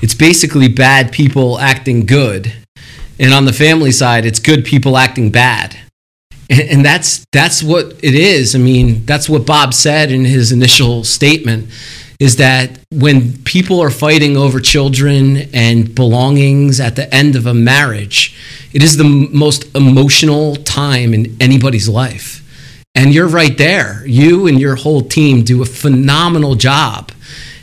it's 0.00 0.14
basically 0.14 0.68
bad 0.68 1.12
people 1.12 1.58
acting 1.58 2.06
good, 2.06 2.54
and 3.18 3.34
on 3.34 3.44
the 3.44 3.52
family 3.52 3.92
side, 3.92 4.24
it's 4.24 4.38
good 4.38 4.64
people 4.64 4.96
acting 4.96 5.30
bad 5.30 5.78
and 6.60 6.84
that's 6.84 7.24
that's 7.32 7.62
what 7.62 7.92
it 8.02 8.14
is. 8.14 8.54
I 8.54 8.58
mean, 8.58 9.04
that's 9.06 9.28
what 9.28 9.46
Bob 9.46 9.74
said 9.74 10.10
in 10.10 10.24
his 10.24 10.52
initial 10.52 11.04
statement 11.04 11.70
is 12.20 12.36
that 12.36 12.78
when 12.90 13.36
people 13.42 13.80
are 13.80 13.90
fighting 13.90 14.36
over 14.36 14.60
children 14.60 15.48
and 15.52 15.94
belongings 15.94 16.80
at 16.80 16.96
the 16.96 17.12
end 17.12 17.34
of 17.34 17.46
a 17.46 17.54
marriage, 17.54 18.36
it 18.72 18.82
is 18.82 18.96
the 18.96 19.04
most 19.04 19.64
emotional 19.74 20.56
time 20.56 21.12
in 21.12 21.36
anybody's 21.40 21.88
life. 21.88 22.40
And 22.94 23.12
you're 23.12 23.28
right 23.28 23.58
there. 23.58 24.06
You 24.06 24.46
and 24.46 24.60
your 24.60 24.76
whole 24.76 25.02
team 25.02 25.42
do 25.42 25.62
a 25.62 25.66
phenomenal 25.66 26.54
job. 26.54 27.10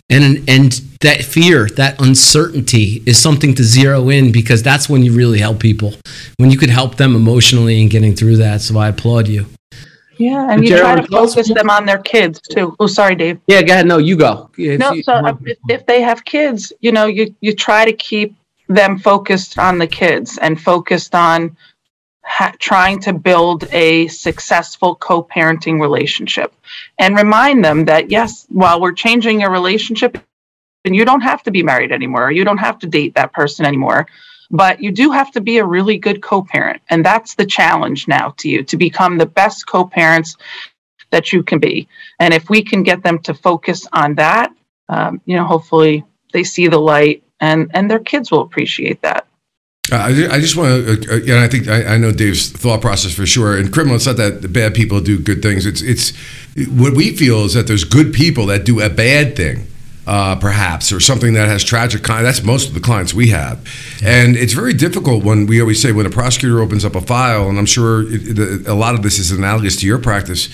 And 0.09 0.47
and 0.49 0.90
that 1.01 1.23
fear, 1.23 1.67
that 1.69 1.99
uncertainty 1.99 3.03
is 3.05 3.19
something 3.19 3.53
to 3.55 3.63
zero 3.63 4.09
in 4.09 4.31
because 4.31 4.63
that's 4.63 4.87
when 4.87 5.03
you 5.03 5.13
really 5.13 5.39
help 5.39 5.59
people. 5.59 5.93
When 6.37 6.51
you 6.51 6.57
could 6.57 6.69
help 6.69 6.95
them 6.95 7.15
emotionally 7.15 7.81
and 7.81 7.89
getting 7.89 8.15
through 8.15 8.37
that. 8.37 8.61
So 8.61 8.77
I 8.77 8.89
applaud 8.89 9.27
you. 9.27 9.45
Yeah, 10.17 10.51
and 10.51 10.63
you 10.63 10.77
try 10.77 10.95
to 10.95 11.07
focus 11.07 11.51
them 11.51 11.71
on 11.71 11.85
their 11.85 11.97
kids 11.97 12.39
too. 12.39 12.75
Oh, 12.79 12.85
sorry, 12.85 13.15
Dave. 13.15 13.39
Yeah, 13.47 13.63
go 13.63 13.73
ahead. 13.73 13.87
No, 13.87 13.97
you 13.97 14.15
go. 14.15 14.51
If 14.55 14.79
no, 14.79 14.91
you, 14.91 15.01
so 15.01 15.13
uh, 15.13 15.33
if, 15.43 15.57
if 15.67 15.85
they 15.87 16.01
have 16.01 16.23
kids, 16.25 16.71
you 16.79 16.91
know, 16.91 17.07
you 17.07 17.33
you 17.41 17.55
try 17.55 17.85
to 17.85 17.93
keep 17.93 18.35
them 18.67 18.99
focused 18.99 19.57
on 19.57 19.79
the 19.79 19.87
kids 19.87 20.37
and 20.37 20.61
focused 20.61 21.15
on 21.15 21.57
ha- 22.23 22.53
trying 22.59 22.99
to 22.99 23.13
build 23.13 23.67
a 23.71 24.07
successful 24.09 24.95
co-parenting 24.95 25.81
relationship 25.81 26.53
and 26.99 27.17
remind 27.17 27.65
them 27.65 27.85
that 27.85 28.11
yes 28.11 28.45
while 28.49 28.79
we're 28.79 28.93
changing 28.93 29.41
your 29.41 29.51
relationship 29.51 30.17
and 30.85 30.95
you 30.95 31.05
don't 31.05 31.21
have 31.21 31.43
to 31.43 31.51
be 31.51 31.63
married 31.63 31.91
anymore. 31.91 32.31
You 32.31 32.43
don't 32.43 32.57
have 32.57 32.79
to 32.79 32.87
date 32.87 33.15
that 33.15 33.33
person 33.33 33.65
anymore. 33.65 34.07
But 34.53 34.83
you 34.83 34.91
do 34.91 35.11
have 35.11 35.31
to 35.31 35.41
be 35.41 35.59
a 35.59 35.65
really 35.65 35.97
good 35.97 36.21
co-parent. 36.21 36.81
And 36.89 37.05
that's 37.05 37.35
the 37.35 37.45
challenge 37.45 38.09
now 38.09 38.33
to 38.39 38.49
you 38.49 38.63
to 38.63 38.75
become 38.75 39.17
the 39.17 39.25
best 39.25 39.65
co-parents 39.65 40.35
that 41.11 41.31
you 41.31 41.41
can 41.41 41.59
be. 41.59 41.87
And 42.19 42.33
if 42.33 42.49
we 42.49 42.61
can 42.61 42.83
get 42.83 43.01
them 43.01 43.19
to 43.19 43.33
focus 43.33 43.87
on 43.93 44.15
that 44.15 44.51
um, 44.91 45.21
you 45.25 45.35
know 45.35 45.45
hopefully 45.45 46.03
they 46.33 46.43
see 46.43 46.67
the 46.67 46.77
light 46.77 47.23
and 47.39 47.71
and 47.73 47.89
their 47.89 47.99
kids 47.99 48.29
will 48.29 48.41
appreciate 48.41 49.01
that. 49.01 49.25
Uh, 49.91 49.97
I, 49.97 50.39
just 50.39 50.55
want 50.55 50.85
to, 50.85 50.91
uh, 50.91 51.15
uh, 51.15 51.17
yeah, 51.17 51.43
I 51.43 51.47
think 51.49 51.67
I, 51.67 51.95
I, 51.95 51.97
know 51.97 52.13
Dave's 52.13 52.49
thought 52.49 52.79
process 52.79 53.13
for 53.13 53.25
sure. 53.25 53.57
And 53.57 53.73
criminal, 53.73 53.95
it's 53.95 54.05
not 54.05 54.15
that 54.17 54.53
bad 54.53 54.73
people 54.73 55.01
do 55.01 55.19
good 55.19 55.41
things. 55.41 55.65
It's 55.65 55.81
it's 55.81 56.15
what 56.69 56.93
we 56.93 57.15
feel 57.15 57.45
is 57.45 57.55
that 57.55 57.67
there's 57.67 57.83
good 57.83 58.13
people 58.13 58.45
that 58.45 58.63
do 58.63 58.79
a 58.79 58.89
bad 58.89 59.35
thing, 59.35 59.67
uh, 60.07 60.35
perhaps, 60.35 60.91
or 60.91 60.99
something 60.99 61.33
that 61.33 61.47
has 61.47 61.63
tragic. 61.63 62.03
Con- 62.03 62.23
that's 62.23 62.43
most 62.43 62.67
of 62.67 62.73
the 62.73 62.79
clients 62.79 63.13
we 63.13 63.29
have, 63.29 63.59
and 64.03 64.35
it's 64.35 64.53
very 64.53 64.73
difficult 64.73 65.23
when 65.23 65.45
we 65.45 65.61
always 65.61 65.81
say 65.81 65.91
when 65.91 66.05
a 66.05 66.09
prosecutor 66.09 66.61
opens 66.61 66.83
up 66.85 66.95
a 66.95 67.01
file, 67.01 67.49
and 67.49 67.57
I'm 67.57 67.65
sure 67.65 68.01
it, 68.01 68.39
it, 68.39 68.67
a 68.67 68.73
lot 68.73 68.95
of 68.95 69.03
this 69.03 69.19
is 69.19 69.31
analogous 69.31 69.75
to 69.77 69.87
your 69.87 69.99
practice 69.99 70.49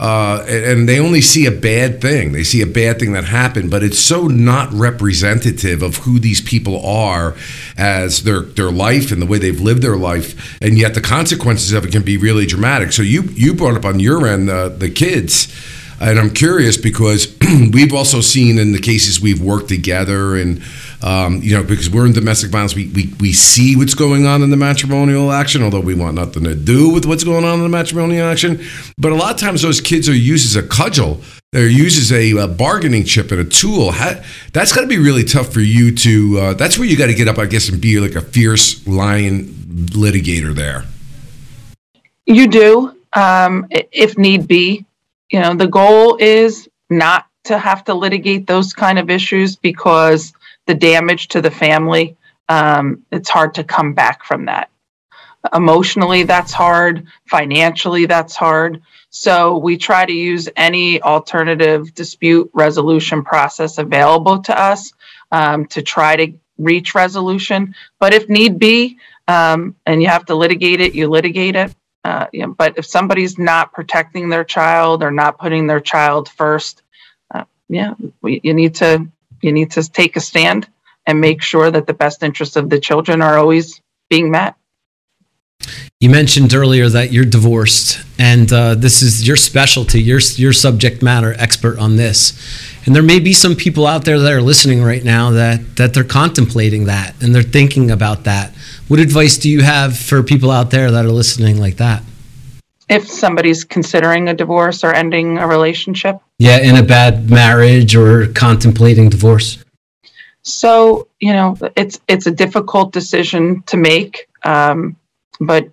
uh, 0.00 0.42
and 0.48 0.88
they 0.88 0.98
only 0.98 1.20
see 1.20 1.44
a 1.44 1.50
bad 1.50 2.00
thing. 2.00 2.32
They 2.32 2.42
see 2.42 2.62
a 2.62 2.66
bad 2.66 2.98
thing 2.98 3.12
that 3.12 3.24
happened, 3.24 3.70
but 3.70 3.82
it's 3.82 3.98
so 3.98 4.26
not 4.26 4.72
representative 4.72 5.82
of 5.82 5.98
who 5.98 6.18
these 6.18 6.40
people 6.40 6.82
are 6.84 7.36
as 7.76 8.22
their 8.22 8.40
their 8.40 8.70
life 8.70 9.12
and 9.12 9.20
the 9.20 9.26
way 9.26 9.38
they've 9.38 9.60
lived 9.60 9.82
their 9.82 9.98
life, 9.98 10.58
and 10.62 10.78
yet 10.78 10.94
the 10.94 11.02
consequences 11.02 11.74
of 11.74 11.84
it 11.84 11.92
can 11.92 12.02
be 12.02 12.16
really 12.16 12.46
dramatic. 12.46 12.92
So 12.92 13.02
you 13.02 13.24
you 13.34 13.52
brought 13.52 13.76
up 13.76 13.84
on 13.84 14.00
your 14.00 14.26
end 14.26 14.48
uh, 14.48 14.70
the 14.70 14.88
kids. 14.88 15.54
And 16.00 16.18
I'm 16.18 16.30
curious 16.30 16.76
because 16.76 17.36
we've 17.72 17.92
also 17.92 18.20
seen 18.20 18.58
in 18.58 18.72
the 18.72 18.80
cases 18.80 19.20
we've 19.20 19.40
worked 19.40 19.68
together 19.68 20.36
and 20.36 20.62
um, 21.02 21.40
you 21.42 21.56
know, 21.56 21.62
because 21.62 21.88
we're 21.88 22.04
in 22.04 22.12
domestic 22.12 22.50
violence, 22.50 22.74
we, 22.74 22.88
we, 22.88 23.12
we 23.20 23.32
see 23.32 23.74
what's 23.74 23.94
going 23.94 24.26
on 24.26 24.42
in 24.42 24.50
the 24.50 24.56
matrimonial 24.56 25.32
action, 25.32 25.62
although 25.62 25.80
we 25.80 25.94
want 25.94 26.14
nothing 26.14 26.44
to 26.44 26.54
do 26.54 26.90
with 26.90 27.06
what's 27.06 27.24
going 27.24 27.44
on 27.44 27.54
in 27.54 27.62
the 27.62 27.70
matrimonial 27.70 28.26
action. 28.26 28.62
But 28.98 29.12
a 29.12 29.14
lot 29.14 29.32
of 29.32 29.40
times 29.40 29.62
those 29.62 29.80
kids 29.80 30.08
are 30.08 30.14
used 30.14 30.44
as 30.44 30.62
a 30.62 30.66
cudgel. 30.66 31.22
They're 31.52 31.68
used 31.68 31.98
as 31.98 32.12
a, 32.12 32.36
a 32.36 32.48
bargaining 32.48 33.04
chip 33.04 33.32
and 33.32 33.40
a 33.40 33.44
tool. 33.44 33.92
How, 33.92 34.20
that's 34.52 34.74
got 34.74 34.82
to 34.82 34.86
be 34.86 34.98
really 34.98 35.24
tough 35.24 35.52
for 35.52 35.60
you 35.60 35.94
to. 35.96 36.38
Uh, 36.38 36.54
that's 36.54 36.78
where 36.78 36.86
you 36.86 36.96
got 36.96 37.06
to 37.06 37.14
get 37.14 37.28
up, 37.28 37.38
I 37.38 37.46
guess, 37.46 37.68
and 37.68 37.80
be 37.80 37.98
like 37.98 38.14
a 38.14 38.20
fierce 38.20 38.86
lion 38.86 39.44
litigator 39.44 40.54
there. 40.54 40.84
You 42.26 42.46
do, 42.46 42.96
um, 43.14 43.66
if 43.70 44.18
need 44.18 44.46
be. 44.46 44.84
You 45.30 45.40
know, 45.40 45.54
the 45.54 45.68
goal 45.68 46.16
is 46.16 46.68
not 46.88 47.26
to 47.44 47.56
have 47.56 47.84
to 47.84 47.94
litigate 47.94 48.46
those 48.46 48.74
kind 48.74 48.98
of 48.98 49.10
issues 49.10 49.56
because 49.56 50.32
the 50.66 50.74
damage 50.74 51.28
to 51.28 51.40
the 51.40 51.50
family, 51.50 52.16
um, 52.48 53.04
it's 53.10 53.30
hard 53.30 53.54
to 53.54 53.64
come 53.64 53.94
back 53.94 54.24
from 54.24 54.46
that. 54.46 54.70
Emotionally, 55.54 56.24
that's 56.24 56.52
hard. 56.52 57.06
Financially, 57.28 58.06
that's 58.06 58.36
hard. 58.36 58.82
So 59.08 59.56
we 59.56 59.76
try 59.76 60.04
to 60.04 60.12
use 60.12 60.48
any 60.56 61.00
alternative 61.02 61.94
dispute 61.94 62.50
resolution 62.52 63.24
process 63.24 63.78
available 63.78 64.42
to 64.42 64.58
us 64.58 64.92
um, 65.32 65.66
to 65.66 65.80
try 65.82 66.16
to 66.16 66.32
reach 66.58 66.94
resolution. 66.94 67.74
But 67.98 68.12
if 68.12 68.28
need 68.28 68.58
be, 68.58 68.98
um, 69.28 69.76
and 69.86 70.02
you 70.02 70.08
have 70.08 70.26
to 70.26 70.34
litigate 70.34 70.80
it, 70.80 70.94
you 70.94 71.08
litigate 71.08 71.56
it. 71.56 71.74
Uh, 72.04 72.26
you 72.32 72.40
know, 72.40 72.54
but 72.56 72.78
if 72.78 72.86
somebody's 72.86 73.38
not 73.38 73.72
protecting 73.72 74.28
their 74.28 74.44
child 74.44 75.02
or 75.02 75.10
not 75.10 75.38
putting 75.38 75.66
their 75.66 75.80
child 75.80 76.28
first, 76.28 76.82
uh, 77.34 77.44
yeah, 77.68 77.94
we, 78.22 78.40
you 78.42 78.54
need 78.54 78.74
to 78.76 79.06
you 79.42 79.52
need 79.52 79.70
to 79.72 79.88
take 79.90 80.16
a 80.16 80.20
stand 80.20 80.68
and 81.06 81.20
make 81.20 81.42
sure 81.42 81.70
that 81.70 81.86
the 81.86 81.94
best 81.94 82.22
interests 82.22 82.56
of 82.56 82.70
the 82.70 82.78
children 82.78 83.22
are 83.22 83.38
always 83.38 83.80
being 84.08 84.30
met. 84.30 84.54
You 86.00 86.08
mentioned 86.08 86.54
earlier 86.54 86.88
that 86.88 87.12
you're 87.12 87.26
divorced, 87.26 88.02
and 88.18 88.50
uh, 88.50 88.74
this 88.74 89.02
is 89.02 89.26
your 89.26 89.36
specialty. 89.36 90.00
You're 90.00 90.20
your 90.36 90.54
subject 90.54 91.02
matter 91.02 91.34
expert 91.38 91.78
on 91.78 91.96
this, 91.96 92.32
and 92.86 92.96
there 92.96 93.02
may 93.02 93.20
be 93.20 93.34
some 93.34 93.54
people 93.54 93.86
out 93.86 94.06
there 94.06 94.18
that 94.18 94.32
are 94.32 94.40
listening 94.40 94.82
right 94.82 95.04
now 95.04 95.32
that 95.32 95.76
that 95.76 95.92
they're 95.92 96.02
contemplating 96.02 96.86
that 96.86 97.14
and 97.22 97.34
they're 97.34 97.42
thinking 97.42 97.90
about 97.90 98.24
that. 98.24 98.54
What 98.90 98.98
advice 98.98 99.38
do 99.38 99.48
you 99.48 99.62
have 99.62 99.96
for 99.96 100.20
people 100.20 100.50
out 100.50 100.72
there 100.72 100.90
that 100.90 101.04
are 101.04 101.12
listening 101.12 101.60
like 101.60 101.76
that? 101.76 102.02
If 102.88 103.08
somebody's 103.08 103.62
considering 103.62 104.28
a 104.28 104.34
divorce 104.34 104.82
or 104.82 104.92
ending 104.92 105.38
a 105.38 105.46
relationship, 105.46 106.18
yeah, 106.40 106.58
in 106.58 106.74
a 106.74 106.82
bad 106.82 107.30
marriage 107.30 107.94
or 107.94 108.26
contemplating 108.32 109.08
divorce. 109.08 109.62
So 110.42 111.06
you 111.20 111.32
know, 111.32 111.56
it's 111.76 112.00
it's 112.08 112.26
a 112.26 112.32
difficult 112.32 112.92
decision 112.92 113.62
to 113.66 113.76
make, 113.76 114.26
um, 114.42 114.96
but 115.38 115.68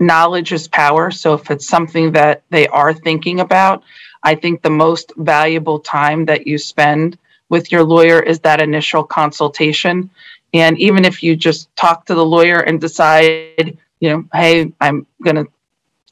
knowledge 0.00 0.50
is 0.50 0.66
power. 0.66 1.12
So 1.12 1.34
if 1.34 1.52
it's 1.52 1.68
something 1.68 2.10
that 2.12 2.42
they 2.50 2.66
are 2.66 2.92
thinking 2.92 3.38
about, 3.38 3.84
I 4.24 4.34
think 4.34 4.62
the 4.62 4.70
most 4.70 5.12
valuable 5.16 5.78
time 5.78 6.24
that 6.24 6.48
you 6.48 6.58
spend 6.58 7.16
with 7.48 7.70
your 7.70 7.84
lawyer 7.84 8.20
is 8.20 8.40
that 8.40 8.60
initial 8.60 9.04
consultation. 9.04 10.10
And 10.52 10.78
even 10.78 11.04
if 11.04 11.22
you 11.22 11.36
just 11.36 11.74
talk 11.76 12.06
to 12.06 12.14
the 12.14 12.24
lawyer 12.24 12.60
and 12.60 12.80
decide, 12.80 13.78
you 14.00 14.10
know, 14.10 14.24
hey, 14.32 14.72
I'm 14.80 15.06
going 15.22 15.36
to 15.36 15.46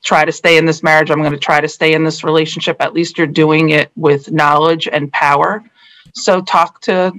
try 0.02 0.24
to 0.24 0.32
stay 0.32 0.56
in 0.56 0.64
this 0.64 0.82
marriage, 0.82 1.10
I'm 1.10 1.20
going 1.20 1.32
to 1.32 1.38
try 1.38 1.60
to 1.60 1.68
stay 1.68 1.94
in 1.94 2.04
this 2.04 2.22
relationship, 2.22 2.76
at 2.80 2.94
least 2.94 3.18
you're 3.18 3.26
doing 3.26 3.70
it 3.70 3.90
with 3.96 4.30
knowledge 4.30 4.88
and 4.90 5.12
power. 5.12 5.62
So 6.14 6.40
talk 6.40 6.80
to 6.82 7.12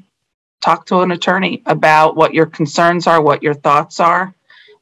talk 0.62 0.86
to 0.88 1.00
an 1.00 1.12
attorney 1.12 1.62
about 1.66 2.16
what 2.16 2.34
your 2.34 2.46
concerns 2.46 3.08
are, 3.08 3.22
what 3.22 3.42
your 3.42 3.54
thoughts 3.54 4.00
are. 4.00 4.34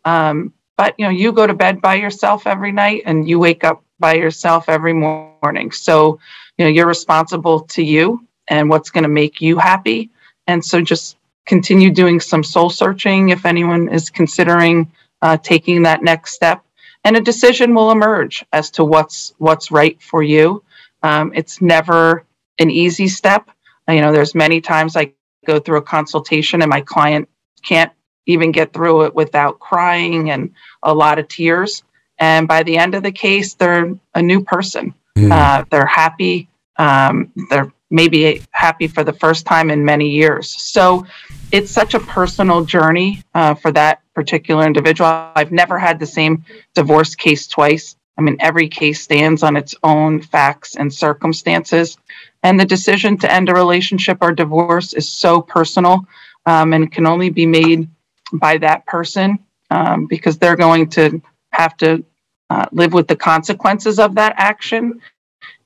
Um, 0.06 0.54
but 0.76 0.96
you 0.98 1.06
know, 1.06 1.12
you 1.12 1.32
go 1.32 1.46
to 1.46 1.54
bed 1.54 1.82
by 1.82 1.96
yourself 1.96 2.48
every 2.48 2.72
night 2.72 3.04
and 3.06 3.28
you 3.28 3.40
wake 3.40 3.64
up 3.64 3.84
by 4.00 4.14
yourself 4.14 4.70
every 4.70 4.94
morning. 4.94 5.72
So, 5.72 6.20
you 6.58 6.66
know, 6.66 6.72
you're 6.72 6.88
responsible 6.88 7.62
to 7.62 7.84
you 7.84 8.26
and 8.48 8.70
what's 8.70 8.90
going 8.90 9.04
to 9.04 9.10
make 9.10 9.42
you 9.42 9.58
happy. 9.58 10.10
And 10.46 10.64
so 10.64 10.82
just 10.82 11.18
continue 11.48 11.90
doing 11.90 12.20
some 12.20 12.44
soul 12.44 12.70
searching 12.70 13.30
if 13.30 13.46
anyone 13.46 13.90
is 13.90 14.10
considering 14.10 14.92
uh, 15.22 15.38
taking 15.38 15.82
that 15.84 16.04
next 16.04 16.34
step 16.34 16.64
and 17.04 17.16
a 17.18 17.22
decision 17.22 17.74
will 17.74 17.92
emerge 17.92 18.46
as 18.54 18.70
to 18.70 18.84
what's 18.84 19.34
what's 19.38 19.72
right 19.72 20.02
for 20.02 20.22
you 20.22 20.64
um, 21.04 21.32
it's 21.34 21.62
never 21.62 22.24
an 22.60 22.70
easy 22.70 23.08
step 23.08 23.50
you 23.90 24.02
know 24.02 24.12
there's 24.12 24.36
many 24.36 24.62
times 24.62 24.96
i 24.96 25.12
go 25.48 25.60
through 25.60 25.78
a 25.78 25.82
consultation 25.82 26.62
and 26.62 26.70
my 26.70 26.82
client 26.82 27.28
can't 27.64 27.92
even 28.28 28.52
get 28.52 28.74
through 28.74 29.04
it 29.04 29.16
without 29.16 29.60
crying 29.60 30.30
and 30.30 30.54
a 30.84 30.94
lot 30.94 31.18
of 31.18 31.28
tears. 31.28 31.84
And 32.20 32.48
by 32.48 32.64
the 32.64 32.78
end 32.78 32.94
of 32.94 33.04
the 33.04 33.12
case, 33.12 33.56
they're 33.56 33.96
a 34.14 34.22
new 34.22 34.44
person. 34.44 34.94
Mm. 35.18 35.32
Uh, 35.32 35.66
they're 35.72 35.86
happy. 35.86 36.50
Um, 36.78 37.32
they're 37.50 37.72
maybe 37.90 38.42
happy 38.52 38.88
for 38.88 39.04
the 39.04 39.14
first 39.14 39.46
time 39.46 39.70
in 39.70 39.86
many 39.86 40.10
years. 40.10 40.50
So 40.50 41.06
it's 41.52 41.72
such 41.72 41.94
a 41.94 42.00
personal 42.00 42.66
journey 42.66 43.24
uh, 43.34 43.54
for 43.54 43.72
that 43.72 44.02
particular 44.14 44.66
individual. 44.66 45.10
I've 45.36 45.52
never 45.52 45.80
had 45.80 46.00
the 46.00 46.06
same 46.06 46.44
divorce 46.74 47.16
case 47.16 47.48
twice. 47.48 47.96
I 48.18 48.22
mean, 48.22 48.38
every 48.40 48.68
case 48.68 49.02
stands 49.02 49.44
on 49.44 49.56
its 49.56 49.76
own 49.84 50.22
facts 50.22 50.76
and 50.76 50.94
circumstances. 50.94 51.98
And 52.44 52.60
the 52.60 52.66
decision 52.66 53.18
to 53.20 53.32
end 53.32 53.50
a 53.50 53.54
relationship 53.54 54.18
or 54.22 54.32
divorce 54.32 54.94
is 54.94 55.10
so 55.10 55.42
personal 55.42 56.06
um, 56.46 56.74
and 56.74 56.92
can 56.92 57.06
only 57.06 57.30
be 57.30 57.46
made 57.46 57.88
by 58.34 58.58
that 58.58 58.86
person 58.86 59.40
um, 59.70 60.08
because 60.08 60.38
they're 60.38 60.56
going 60.56 60.90
to 60.90 61.22
have 61.52 61.78
to 61.78 62.04
uh, 62.50 62.66
live 62.72 62.94
with 62.94 63.08
the 63.08 63.16
consequences 63.16 64.00
of 64.00 64.16
that 64.16 64.34
action 64.38 65.02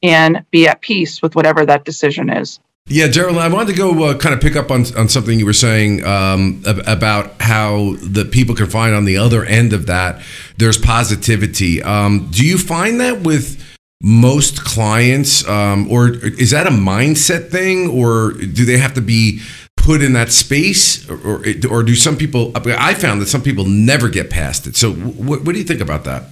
and 0.03 0.43
be 0.51 0.67
at 0.67 0.81
peace 0.81 1.21
with 1.21 1.35
whatever 1.35 1.65
that 1.65 1.85
decision 1.85 2.29
is. 2.29 2.59
Yeah, 2.87 3.07
Gerald, 3.07 3.37
I 3.37 3.47
wanted 3.47 3.71
to 3.73 3.77
go 3.77 4.03
uh, 4.03 4.17
kind 4.17 4.33
of 4.33 4.41
pick 4.41 4.55
up 4.55 4.71
on, 4.71 4.85
on 4.97 5.07
something 5.07 5.37
you 5.37 5.45
were 5.45 5.53
saying 5.53 6.03
um, 6.03 6.61
about 6.65 7.39
how 7.39 7.95
the 8.01 8.25
people 8.25 8.55
can 8.55 8.67
find 8.67 8.95
on 8.95 9.05
the 9.05 9.17
other 9.17 9.45
end 9.45 9.71
of 9.71 9.85
that 9.85 10.21
there's 10.57 10.77
positivity. 10.77 11.81
Um, 11.81 12.27
do 12.31 12.45
you 12.45 12.57
find 12.57 12.99
that 12.99 13.21
with 13.21 13.63
most 14.01 14.63
clients, 14.63 15.47
um, 15.47 15.89
or 15.91 16.09
is 16.09 16.51
that 16.51 16.67
a 16.67 16.71
mindset 16.71 17.49
thing, 17.49 17.87
or 17.87 18.33
do 18.33 18.65
they 18.65 18.77
have 18.77 18.93
to 18.95 19.01
be 19.01 19.41
put 19.77 20.01
in 20.01 20.13
that 20.13 20.31
space, 20.31 21.09
or, 21.09 21.17
or, 21.17 21.43
or 21.69 21.83
do 21.83 21.95
some 21.95 22.17
people? 22.17 22.51
I 22.55 22.93
found 22.93 23.21
that 23.21 23.27
some 23.27 23.41
people 23.41 23.65
never 23.65 24.09
get 24.09 24.29
past 24.29 24.67
it. 24.67 24.75
So, 24.75 24.91
what 24.93 25.45
do 25.45 25.57
you 25.57 25.63
think 25.63 25.81
about 25.81 26.03
that? 26.05 26.25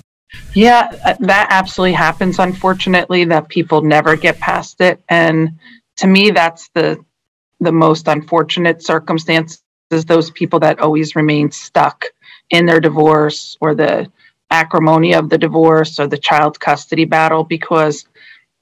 Yeah, 0.54 0.90
uh, 1.06 1.16
that 1.22 1.48
absolutely 1.50 1.94
happens. 1.94 2.40
Unfortunately, 2.40 3.26
that 3.26 3.50
people 3.50 3.82
never 3.82 4.16
get 4.16 4.40
past 4.40 4.82
it, 4.82 5.02
and 5.10 5.60
to 5.98 6.08
me, 6.08 6.32
that's 6.32 6.70
the 6.70 7.04
the 7.60 7.72
most 7.72 8.08
unfortunate 8.08 8.84
circumstance. 8.84 9.62
Is 9.92 10.06
those 10.06 10.30
people 10.30 10.60
that 10.60 10.80
always 10.80 11.16
remain 11.16 11.50
stuck 11.52 12.06
in 12.52 12.68
their 12.68 12.80
divorce 12.80 13.58
or 13.60 13.74
the 13.74 14.12
acrimony 14.52 15.14
of 15.14 15.30
the 15.30 15.38
divorce 15.38 16.00
or 16.00 16.08
the 16.08 16.18
child 16.18 16.60
custody 16.60 17.06
battle 17.06 17.44
because 17.44 18.06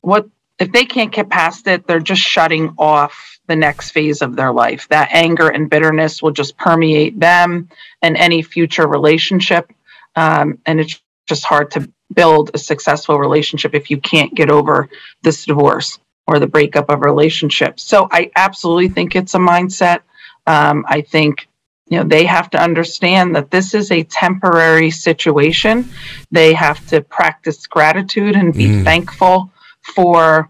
what 0.02 0.28
if 0.60 0.72
they 0.72 0.86
can't 0.86 1.14
get 1.14 1.30
past 1.30 1.68
it, 1.68 1.86
they're 1.86 2.00
just 2.00 2.22
shutting 2.22 2.74
off 2.78 3.40
the 3.48 3.56
next 3.56 3.92
phase 3.92 4.22
of 4.22 4.36
their 4.36 4.52
life. 4.52 4.88
That 4.90 5.10
anger 5.12 5.48
and 5.50 5.70
bitterness 5.70 6.22
will 6.22 6.32
just 6.32 6.58
permeate 6.58 7.20
them 7.20 7.70
and 8.02 8.18
any 8.18 8.42
future 8.42 8.88
relationship. 8.88 9.72
Um, 10.16 10.58
and 10.66 10.80
it's 10.80 11.00
just 11.28 11.46
hard 11.46 11.72
to 11.72 11.92
build 12.14 12.52
a 12.54 12.58
successful 12.58 13.20
relationship 13.20 13.76
if 13.76 13.90
you 13.92 14.00
can't 14.00 14.34
get 14.34 14.50
over 14.50 14.90
this 15.24 15.46
divorce 15.46 16.00
or 16.26 16.40
the 16.40 16.48
breakup 16.48 16.90
of 16.90 17.00
a 17.00 17.02
relationship. 17.02 17.80
So 17.80 18.08
I 18.12 18.32
absolutely 18.36 18.90
think 18.90 19.16
it's 19.16 19.36
a 19.36 19.40
mindset. 19.40 20.02
Um, 20.46 20.86
I 20.88 21.02
think 21.02 21.48
you 21.88 21.98
know 21.98 22.04
they 22.04 22.26
have 22.26 22.50
to 22.52 22.62
understand 22.62 23.36
that 23.36 23.52
this 23.52 23.74
is 23.74 23.92
a 23.92 24.04
temporary 24.04 24.92
situation. 24.92 25.90
They 26.32 26.54
have 26.54 26.86
to 26.88 27.02
practice 27.02 27.68
gratitude 27.68 28.36
and 28.36 28.54
be 28.54 28.68
mm. 28.68 28.84
thankful 28.84 29.52
for 29.82 30.50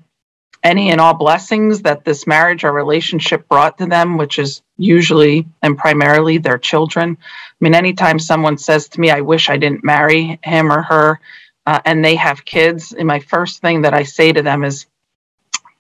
any 0.64 0.90
and 0.90 1.00
all 1.00 1.14
blessings 1.14 1.84
that 1.84 2.04
this 2.04 2.26
marriage 2.26 2.64
or 2.64 2.72
relationship 2.72 3.48
brought 3.48 3.78
to 3.78 3.86
them, 3.86 4.18
which 4.18 4.40
is 4.40 4.62
usually 4.78 5.48
and 5.62 5.78
primarily 5.78 6.38
their 6.38 6.58
children. 6.58 7.18
I 7.20 7.56
mean, 7.60 7.76
anytime 7.76 8.20
someone 8.20 8.58
says 8.58 8.88
to 8.90 9.00
me, 9.00 9.10
I 9.10 9.22
wish 9.22 9.50
I 9.50 9.58
didn't 9.58 9.84
marry 9.84 10.40
him 10.44 10.72
or 10.72 10.82
her, 10.84 11.20
uh, 11.66 11.82
and 11.86 12.04
they 12.04 12.16
have 12.16 12.46
kids, 12.46 12.94
and 12.94 13.08
my 13.08 13.20
first 13.20 13.62
thing 13.62 13.82
that 13.82 13.94
I 13.94 14.04
say 14.04 14.32
to 14.32 14.42
them 14.42 14.64
is, 14.64 14.86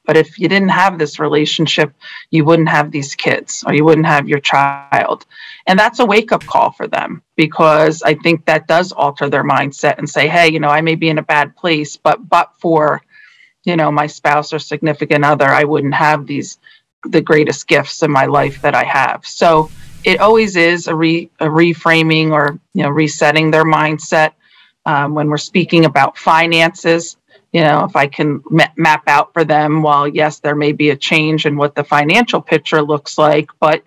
but 0.08 0.18
if 0.18 0.40
you 0.40 0.48
didn't 0.48 0.70
have 0.70 0.98
this 0.98 1.20
relationship, 1.20 1.94
you 2.32 2.46
wouldn't 2.46 2.70
have 2.70 2.92
these 2.92 3.14
kids 3.14 3.64
or 3.68 3.74
you 3.74 3.84
wouldn't 3.84 4.08
have 4.08 4.30
your 4.30 4.40
child. 4.40 5.26
And 5.68 5.78
that's 5.78 6.00
a 6.00 6.06
wake 6.06 6.32
up 6.32 6.46
call 6.46 6.72
for 6.72 6.88
them 6.88 7.22
because 7.36 8.02
I 8.02 8.14
think 8.16 8.46
that 8.46 8.68
does 8.68 8.94
alter 8.94 9.30
their 9.30 9.44
mindset 9.44 9.98
and 9.98 10.10
say, 10.10 10.30
hey, 10.30 10.50
you 10.50 10.62
know, 10.62 10.70
I 10.70 10.80
may 10.80 10.96
be 10.96 11.10
in 11.10 11.18
a 11.18 11.24
bad 11.24 11.58
place, 11.58 11.98
but 11.98 12.28
but 12.30 12.54
for, 12.58 13.02
you 13.66 13.76
know, 13.76 13.92
my 13.92 14.08
spouse 14.08 14.54
or 14.54 14.60
significant 14.60 15.26
other, 15.26 15.48
I 15.48 15.66
wouldn't 15.66 15.96
have 15.96 16.26
these 16.26 16.58
the 17.06 17.22
greatest 17.22 17.68
gifts 17.68 18.04
in 18.04 18.12
my 18.12 18.26
life 18.26 18.62
that 18.62 18.76
I 18.76 18.84
have. 18.84 19.26
So 19.26 19.70
it 20.04 20.20
always 20.20 20.56
is 20.56 20.88
a, 20.88 20.96
re, 20.96 21.30
a 21.40 21.46
reframing 21.46 22.32
or 22.32 22.60
you 22.74 22.84
know 22.84 22.90
resetting 22.90 23.52
their 23.52 23.66
mindset 23.66 24.34
um, 24.86 25.14
when 25.14 25.30
we're 25.30 25.38
speaking 25.38 25.86
about 25.86 26.18
finances 26.18 27.18
you 27.52 27.62
know 27.62 27.84
if 27.84 27.96
i 27.96 28.08
can 28.08 28.42
ma- 28.50 28.74
map 28.78 29.04
out 29.08 29.34
for 29.34 29.44
them 29.44 29.82
well 29.82 30.08
yes 30.08 30.40
there 30.40 30.56
may 30.56 30.72
be 30.72 30.90
a 30.92 30.96
change 30.96 31.46
in 31.46 31.58
what 31.58 31.76
the 31.76 31.84
financial 31.84 32.42
picture 32.42 32.82
looks 32.82 33.18
like 33.18 33.50
but 33.60 33.84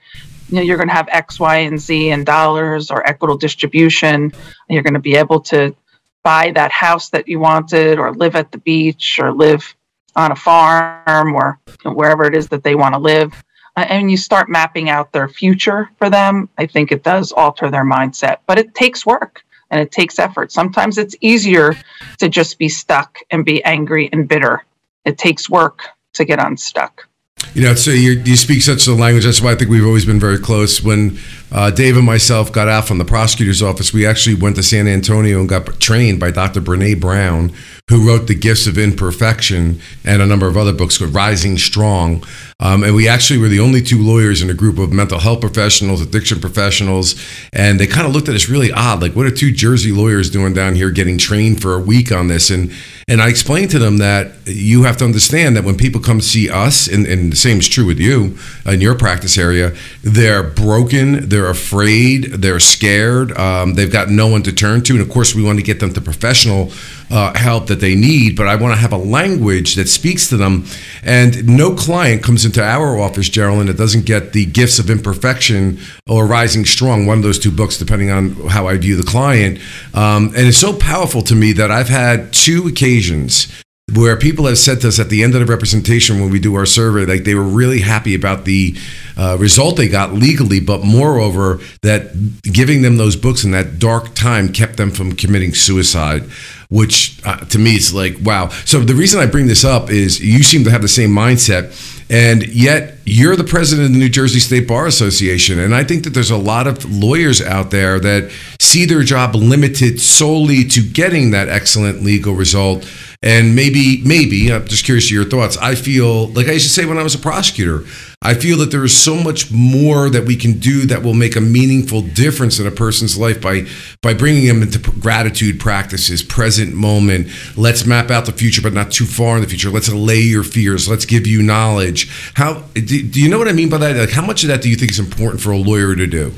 you 0.48 0.56
know 0.56 0.62
you're 0.62 0.76
going 0.76 0.88
to 0.88 0.94
have 0.94 1.08
x 1.10 1.38
y 1.40 1.58
and 1.58 1.80
z 1.80 2.10
in 2.10 2.24
dollars 2.24 2.90
or 2.90 3.06
equitable 3.06 3.38
distribution 3.38 4.32
you're 4.68 4.82
going 4.82 4.94
to 4.94 5.00
be 5.00 5.16
able 5.16 5.40
to 5.40 5.74
buy 6.22 6.50
that 6.50 6.70
house 6.70 7.08
that 7.10 7.28
you 7.28 7.38
wanted 7.38 7.98
or 7.98 8.12
live 8.12 8.36
at 8.36 8.52
the 8.52 8.58
beach 8.58 9.18
or 9.20 9.32
live 9.32 9.74
on 10.16 10.32
a 10.32 10.36
farm 10.36 11.34
or 11.34 11.58
wherever 11.84 12.24
it 12.24 12.34
is 12.34 12.48
that 12.48 12.62
they 12.64 12.74
want 12.74 12.94
to 12.94 12.98
live 12.98 13.32
uh, 13.76 13.86
and 13.88 14.10
you 14.10 14.16
start 14.16 14.48
mapping 14.48 14.88
out 14.88 15.12
their 15.12 15.28
future 15.28 15.90
for 15.98 16.10
them 16.10 16.48
i 16.58 16.66
think 16.66 16.92
it 16.92 17.02
does 17.02 17.32
alter 17.32 17.70
their 17.70 17.84
mindset 17.84 18.38
but 18.46 18.58
it 18.58 18.74
takes 18.74 19.06
work 19.06 19.44
and 19.70 19.80
it 19.80 19.92
takes 19.92 20.18
effort. 20.18 20.52
Sometimes 20.52 20.98
it's 20.98 21.16
easier 21.20 21.76
to 22.18 22.28
just 22.28 22.58
be 22.58 22.68
stuck 22.68 23.18
and 23.30 23.44
be 23.44 23.64
angry 23.64 24.10
and 24.12 24.28
bitter. 24.28 24.64
It 25.04 25.16
takes 25.16 25.48
work 25.48 25.84
to 26.14 26.24
get 26.24 26.44
unstuck. 26.44 27.08
You 27.54 27.62
know, 27.62 27.74
so 27.74 27.90
you, 27.90 28.12
you 28.24 28.36
speak 28.36 28.62
such 28.62 28.86
a 28.86 28.92
language. 28.92 29.24
That's 29.24 29.40
why 29.40 29.52
I 29.52 29.54
think 29.56 29.70
we've 29.70 29.84
always 29.84 30.04
been 30.04 30.20
very 30.20 30.38
close. 30.38 30.82
When 30.82 31.18
uh, 31.50 31.72
Dave 31.72 31.96
and 31.96 32.06
myself 32.06 32.52
got 32.52 32.68
out 32.68 32.86
from 32.86 32.98
the 32.98 33.04
prosecutor's 33.04 33.60
office, 33.60 33.92
we 33.92 34.06
actually 34.06 34.36
went 34.36 34.54
to 34.56 34.62
San 34.62 34.86
Antonio 34.86 35.40
and 35.40 35.48
got 35.48 35.80
trained 35.80 36.20
by 36.20 36.30
Dr. 36.30 36.60
Brene 36.60 37.00
Brown, 37.00 37.52
who 37.88 38.06
wrote 38.06 38.28
The 38.28 38.36
Gifts 38.36 38.68
of 38.68 38.78
Imperfection 38.78 39.80
and 40.04 40.22
a 40.22 40.26
number 40.26 40.46
of 40.46 40.56
other 40.56 40.72
books 40.72 40.98
called 40.98 41.12
Rising 41.12 41.58
Strong. 41.58 42.22
Um, 42.60 42.84
and 42.84 42.94
we 42.94 43.08
actually 43.08 43.40
were 43.40 43.48
the 43.48 43.58
only 43.58 43.82
two 43.82 44.00
lawyers 44.00 44.42
in 44.42 44.50
a 44.50 44.54
group 44.54 44.78
of 44.78 44.92
mental 44.92 45.18
health 45.18 45.40
professionals, 45.40 46.00
addiction 46.00 46.40
professionals. 46.40 47.20
And 47.52 47.80
they 47.80 47.88
kind 47.88 48.06
of 48.06 48.12
looked 48.12 48.28
at 48.28 48.36
us 48.36 48.48
really 48.48 48.70
odd 48.70 49.02
like, 49.02 49.16
what 49.16 49.26
are 49.26 49.30
two 49.30 49.50
Jersey 49.50 49.90
lawyers 49.90 50.30
doing 50.30 50.52
down 50.52 50.76
here 50.76 50.90
getting 50.90 51.18
trained 51.18 51.60
for 51.60 51.74
a 51.74 51.80
week 51.80 52.12
on 52.12 52.28
this? 52.28 52.50
And 52.50 52.72
and 53.10 53.20
I 53.20 53.28
explained 53.28 53.72
to 53.72 53.80
them 53.80 53.96
that 53.96 54.30
you 54.46 54.84
have 54.84 54.96
to 54.98 55.04
understand 55.04 55.56
that 55.56 55.64
when 55.64 55.76
people 55.76 56.00
come 56.00 56.20
see 56.20 56.48
us, 56.48 56.86
and, 56.86 57.06
and 57.06 57.29
the 57.30 57.36
same 57.36 57.58
is 57.58 57.68
true 57.68 57.86
with 57.86 57.98
you 57.98 58.36
in 58.66 58.80
your 58.80 58.94
practice 58.94 59.38
area, 59.38 59.74
they're 60.02 60.42
broken, 60.42 61.28
they're 61.28 61.48
afraid, 61.48 62.24
they're 62.24 62.60
scared, 62.60 63.36
um, 63.38 63.74
they've 63.74 63.92
got 63.92 64.08
no 64.08 64.26
one 64.26 64.42
to 64.42 64.52
turn 64.52 64.82
to. 64.82 64.92
And 64.94 65.02
of 65.02 65.08
course, 65.08 65.34
we 65.34 65.42
want 65.42 65.58
to 65.58 65.64
get 65.64 65.80
them 65.80 65.92
the 65.92 66.00
professional 66.00 66.70
uh, 67.10 67.36
help 67.36 67.66
that 67.66 67.80
they 67.80 67.94
need, 67.94 68.36
but 68.36 68.46
I 68.46 68.54
want 68.54 68.74
to 68.74 68.80
have 68.80 68.92
a 68.92 68.96
language 68.98 69.74
that 69.74 69.88
speaks 69.88 70.28
to 70.28 70.36
them. 70.36 70.64
And 71.02 71.48
no 71.48 71.74
client 71.74 72.22
comes 72.22 72.44
into 72.44 72.62
our 72.62 72.98
office, 72.98 73.28
Jeralyn, 73.28 73.66
that 73.66 73.76
doesn't 73.76 74.06
get 74.06 74.32
the 74.32 74.46
gifts 74.46 74.78
of 74.78 74.90
imperfection 74.90 75.78
or 76.08 76.26
rising 76.26 76.64
strong, 76.64 77.06
one 77.06 77.18
of 77.18 77.24
those 77.24 77.38
two 77.38 77.50
books, 77.50 77.78
depending 77.78 78.10
on 78.10 78.34
how 78.48 78.68
I 78.68 78.76
view 78.76 78.96
the 78.96 79.02
client. 79.02 79.58
Um, 79.94 80.26
and 80.36 80.46
it's 80.46 80.58
so 80.58 80.76
powerful 80.76 81.22
to 81.22 81.34
me 81.34 81.52
that 81.54 81.70
I've 81.70 81.88
had 81.88 82.32
two 82.32 82.68
occasions 82.68 83.62
where 83.94 84.16
people 84.16 84.46
have 84.46 84.58
said 84.58 84.80
to 84.82 84.88
us 84.88 84.98
at 84.98 85.08
the 85.08 85.22
end 85.22 85.34
of 85.34 85.40
the 85.40 85.46
representation 85.46 86.20
when 86.20 86.30
we 86.30 86.38
do 86.38 86.54
our 86.54 86.66
survey, 86.66 87.04
like 87.04 87.24
they 87.24 87.34
were 87.34 87.42
really 87.42 87.80
happy 87.80 88.14
about 88.14 88.44
the 88.44 88.76
uh, 89.16 89.36
result 89.38 89.76
they 89.76 89.88
got 89.88 90.12
legally, 90.12 90.60
but 90.60 90.84
moreover, 90.84 91.60
that 91.82 92.42
giving 92.42 92.82
them 92.82 92.96
those 92.96 93.16
books 93.16 93.44
in 93.44 93.50
that 93.50 93.78
dark 93.78 94.14
time 94.14 94.52
kept 94.52 94.76
them 94.76 94.90
from 94.90 95.12
committing 95.12 95.54
suicide 95.54 96.24
which 96.70 97.20
uh, 97.26 97.36
to 97.46 97.58
me 97.58 97.74
is 97.74 97.92
like 97.92 98.16
wow. 98.22 98.48
So 98.64 98.80
the 98.80 98.94
reason 98.94 99.20
I 99.20 99.26
bring 99.26 99.48
this 99.48 99.64
up 99.64 99.90
is 99.90 100.20
you 100.20 100.42
seem 100.42 100.64
to 100.64 100.70
have 100.70 100.82
the 100.82 100.88
same 100.88 101.10
mindset, 101.10 101.74
and 102.08 102.46
yet 102.46 102.98
you're 103.04 103.36
the 103.36 103.44
president 103.44 103.86
of 103.86 103.92
the 103.92 103.98
New 103.98 104.08
Jersey 104.08 104.40
State 104.40 104.68
Bar 104.68 104.86
Association, 104.86 105.58
and 105.58 105.74
I 105.74 105.84
think 105.84 106.04
that 106.04 106.10
there's 106.10 106.30
a 106.30 106.36
lot 106.36 106.66
of 106.66 106.84
lawyers 106.90 107.40
out 107.40 107.70
there 107.70 107.98
that 108.00 108.30
see 108.60 108.84
their 108.84 109.02
job 109.02 109.34
limited 109.34 110.00
solely 110.00 110.64
to 110.64 110.82
getting 110.82 111.30
that 111.32 111.48
excellent 111.48 112.02
legal 112.02 112.34
result. 112.34 112.88
And 113.22 113.54
maybe, 113.54 114.00
maybe, 114.02 114.50
I'm 114.50 114.66
just 114.66 114.86
curious 114.86 115.08
to 115.08 115.14
your 115.14 115.26
thoughts. 115.26 115.58
I 115.58 115.74
feel 115.74 116.28
like 116.28 116.48
I 116.48 116.52
used 116.52 116.66
to 116.66 116.72
say 116.72 116.86
when 116.86 116.96
I 116.96 117.02
was 117.02 117.14
a 117.14 117.18
prosecutor, 117.18 117.84
I 118.22 118.34
feel 118.34 118.56
that 118.58 118.70
there 118.70 118.84
is 118.84 118.96
so 118.96 119.14
much 119.14 119.50
more 119.50 120.08
that 120.08 120.24
we 120.24 120.36
can 120.36 120.58
do 120.58 120.86
that 120.86 121.02
will 121.02 121.14
make 121.14 121.36
a 121.36 121.40
meaningful 121.40 122.02
difference 122.02 122.58
in 122.58 122.66
a 122.66 122.70
person's 122.70 123.18
life 123.18 123.40
by 123.40 123.66
by 124.02 124.14
bringing 124.14 124.46
them 124.46 124.62
into 124.62 124.78
gratitude 124.78 125.60
practices, 125.60 126.22
present 126.22 126.74
moment. 126.74 127.28
Let's 127.56 127.84
map 127.84 128.10
out 128.10 128.24
the 128.24 128.32
future, 128.32 128.62
but 128.62 128.72
not 128.72 128.90
too 128.90 129.06
far 129.06 129.36
in 129.36 129.42
the 129.42 129.48
future. 129.48 129.70
Let's 129.70 129.88
allay 129.88 130.20
your 130.20 130.42
fears. 130.42 130.88
Let's 130.88 131.06
give 131.06 131.26
you 131.26 131.42
knowledge. 131.42 132.10
How 132.34 132.64
do, 132.74 132.99
do 133.02 133.20
you 133.20 133.28
know 133.28 133.38
what 133.38 133.48
I 133.48 133.52
mean 133.52 133.68
by 133.68 133.78
that? 133.78 133.96
Like, 133.96 134.10
how 134.10 134.24
much 134.24 134.42
of 134.42 134.48
that 134.48 134.62
do 134.62 134.68
you 134.68 134.76
think 134.76 134.90
is 134.90 134.98
important 134.98 135.40
for 135.40 135.52
a 135.52 135.58
lawyer 135.58 135.94
to 135.94 136.06
do? 136.06 136.32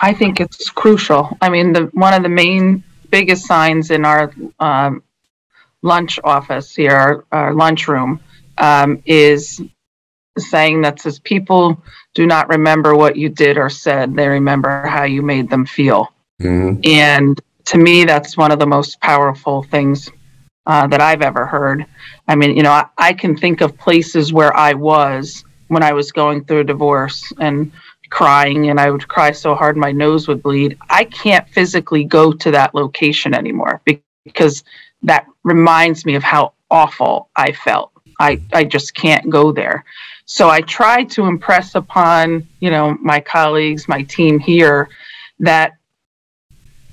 I 0.00 0.14
think 0.14 0.40
it's 0.40 0.70
crucial. 0.70 1.36
I 1.40 1.48
mean, 1.48 1.72
the 1.72 1.84
one 1.92 2.14
of 2.14 2.22
the 2.22 2.28
main 2.28 2.84
biggest 3.10 3.46
signs 3.46 3.90
in 3.90 4.04
our 4.04 4.32
um, 4.60 5.02
lunch 5.82 6.18
office 6.22 6.74
here, 6.74 6.92
our, 6.92 7.24
our 7.32 7.54
lunchroom, 7.54 8.20
um, 8.58 9.02
is 9.06 9.60
saying 10.38 10.82
that 10.82 11.00
says 11.00 11.18
people 11.18 11.82
do 12.14 12.26
not 12.26 12.48
remember 12.48 12.94
what 12.94 13.16
you 13.16 13.28
did 13.28 13.58
or 13.58 13.68
said 13.68 14.14
they 14.14 14.28
remember 14.28 14.86
how 14.86 15.04
you 15.04 15.22
made 15.22 15.50
them 15.50 15.66
feel 15.66 16.12
mm-hmm. 16.40 16.80
and 16.84 17.40
to 17.64 17.78
me 17.78 18.04
that's 18.04 18.36
one 18.36 18.52
of 18.52 18.58
the 18.58 18.66
most 18.66 19.00
powerful 19.00 19.62
things 19.64 20.08
uh, 20.66 20.86
that 20.86 21.00
i've 21.00 21.22
ever 21.22 21.46
heard 21.46 21.84
i 22.28 22.36
mean 22.36 22.56
you 22.56 22.62
know 22.62 22.70
I, 22.70 22.86
I, 22.96 23.12
can 23.12 23.36
think 23.36 23.60
of 23.60 23.76
places 23.76 24.32
where 24.32 24.54
i 24.56 24.74
was 24.74 25.44
when 25.68 25.82
i 25.82 25.92
was 25.92 26.12
going 26.12 26.44
through 26.44 26.60
a 26.60 26.64
divorce 26.64 27.32
and 27.38 27.70
crying 28.10 28.70
and 28.70 28.80
i 28.80 28.90
would 28.90 29.06
cry 29.08 29.30
so 29.30 29.54
hard 29.54 29.76
my 29.76 29.92
nose 29.92 30.26
would 30.28 30.42
bleed 30.42 30.76
i 30.90 31.04
can't 31.04 31.48
physically 31.50 32.04
go 32.04 32.32
to 32.32 32.50
that 32.50 32.74
location 32.74 33.34
anymore 33.34 33.82
because 34.24 34.64
that 35.02 35.26
reminds 35.44 36.04
me 36.04 36.14
of 36.14 36.22
how 36.22 36.52
awful 36.70 37.28
i 37.36 37.52
felt 37.52 37.92
I, 38.18 38.40
I 38.52 38.64
just 38.64 38.94
can't 38.94 39.30
go 39.30 39.52
there. 39.52 39.84
So 40.26 40.50
I 40.50 40.60
try 40.60 41.04
to 41.04 41.24
impress 41.26 41.74
upon, 41.74 42.46
you 42.60 42.70
know, 42.70 42.96
my 43.00 43.20
colleagues, 43.20 43.88
my 43.88 44.02
team 44.02 44.38
here, 44.38 44.88
that 45.38 45.76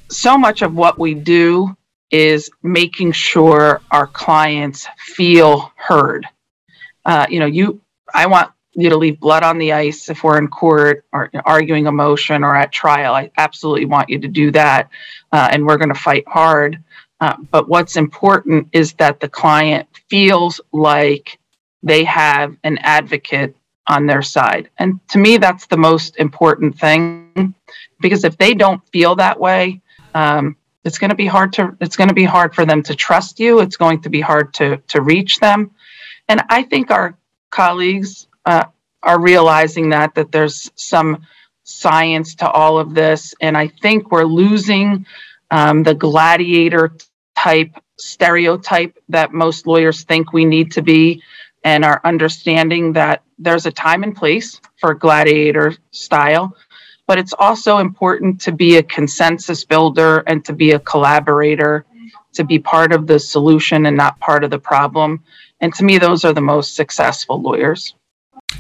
so 0.10 0.38
much 0.38 0.62
of 0.62 0.76
what 0.76 1.00
we 1.00 1.14
do 1.14 1.76
is 2.12 2.50
making 2.62 3.12
sure 3.12 3.82
our 3.92 4.08
clients 4.08 4.88
feel 5.00 5.72
heard. 5.76 6.28
Uh, 7.04 7.26
you 7.30 7.40
know, 7.40 7.46
you, 7.46 7.82
I 8.14 8.28
want 8.28 8.52
you 8.76 8.90
to 8.90 8.98
leave 8.98 9.20
blood 9.20 9.44
on 9.44 9.58
the 9.58 9.74
ice 9.74 10.10
if 10.10 10.24
we're 10.24 10.38
in 10.38 10.48
court 10.48 11.06
or 11.12 11.30
arguing 11.46 11.88
a 11.88 11.92
motion 11.92 12.44
or 12.44 12.56
at 12.56 12.72
trial. 12.72 13.14
I 13.14 13.32
absolutely 13.38 13.86
want 13.86 14.10
you 14.10 14.20
to 14.20 14.28
do 14.28 14.52
that, 14.52 14.90
uh, 15.32 15.50
and 15.52 15.66
we're 15.66 15.78
going 15.78 15.94
to 15.94 16.00
fight 16.00 16.28
hard. 16.28 16.84
Uh, 17.22 17.36
but 17.52 17.70
what's 17.70 17.96
important 17.96 18.68
is 18.74 18.94
that 18.94 19.20
the 19.20 19.30
client 19.30 19.88
feels 20.10 20.60
like 20.72 21.40
they 21.82 22.04
have 22.04 22.58
an 22.64 22.78
advocate 22.80 23.56
on 23.88 24.06
their 24.06 24.22
side. 24.22 24.70
And 24.80 25.00
to 25.10 25.20
me, 25.20 25.38
that's 25.38 25.68
the 25.68 25.78
most 25.78 26.18
important 26.18 26.78
thing 26.78 27.54
because 28.02 28.24
if 28.24 28.38
they 28.38 28.54
don't 28.54 28.86
feel 28.90 29.16
that 29.16 29.40
way, 29.40 29.82
um, 30.14 30.58
it's 30.86 31.00
going 31.00 31.10
to 31.10 31.16
be 31.16 31.26
hard 31.26 31.52
to 31.54 31.76
it's 31.82 31.98
going 31.98 32.08
to 32.08 32.14
be 32.14 32.24
hard 32.24 32.56
for 32.56 32.66
them 32.66 32.82
to 32.84 32.96
trust 32.96 33.40
you 33.40 33.60
it's 33.60 33.76
going 33.76 34.00
to 34.00 34.10
be 34.10 34.22
hard 34.22 34.54
to 34.54 34.78
to 34.88 35.02
reach 35.02 35.40
them 35.40 35.72
and 36.30 36.42
i 36.50 36.64
think 36.64 36.92
our 36.92 37.18
colleagues 37.50 38.28
uh, 38.46 38.66
are 39.04 39.22
realizing 39.22 39.90
that 39.90 40.16
that 40.16 40.32
there's 40.32 40.72
some 40.76 41.26
science 41.64 42.36
to 42.36 42.50
all 42.50 42.78
of 42.78 42.94
this 42.94 43.34
and 43.42 43.58
i 43.58 43.68
think 43.68 44.12
we're 44.12 44.24
losing 44.24 45.06
um, 45.52 45.84
the 45.84 45.96
gladiator 45.96 46.96
type 47.36 47.72
stereotype 47.98 48.98
that 49.10 49.34
most 49.34 49.66
lawyers 49.66 50.04
think 50.04 50.34
we 50.34 50.46
need 50.46 50.72
to 50.72 50.82
be 50.82 51.22
and 51.64 51.84
are 51.84 52.02
understanding 52.04 52.94
that 52.94 53.24
there's 53.40 53.66
a 53.66 53.72
time 53.72 54.04
and 54.04 54.16
place 54.16 54.62
for 54.80 54.94
gladiator 54.94 55.74
style 55.92 56.56
but 57.08 57.20
it's 57.20 57.34
also 57.38 57.78
important 57.78 58.42
to 58.42 58.52
be 58.52 58.78
a 58.78 58.84
consensus 58.84 59.64
builder 59.64 60.20
and 60.28 60.44
to 60.46 60.54
be 60.54 60.72
a 60.72 60.80
collaborator, 60.80 61.86
to 62.34 62.44
be 62.44 62.60
part 62.60 62.92
of 62.92 63.08
the 63.08 63.20
solution 63.20 63.86
and 63.86 63.96
not 63.96 64.20
part 64.20 64.44
of 64.44 64.50
the 64.50 64.60
problem. 64.60 65.24
And 65.62 65.74
to 65.76 65.84
me, 65.84 65.98
those 65.98 66.26
are 66.26 66.34
the 66.34 66.42
most 66.42 66.76
successful 66.76 67.42
lawyers. 67.42 67.94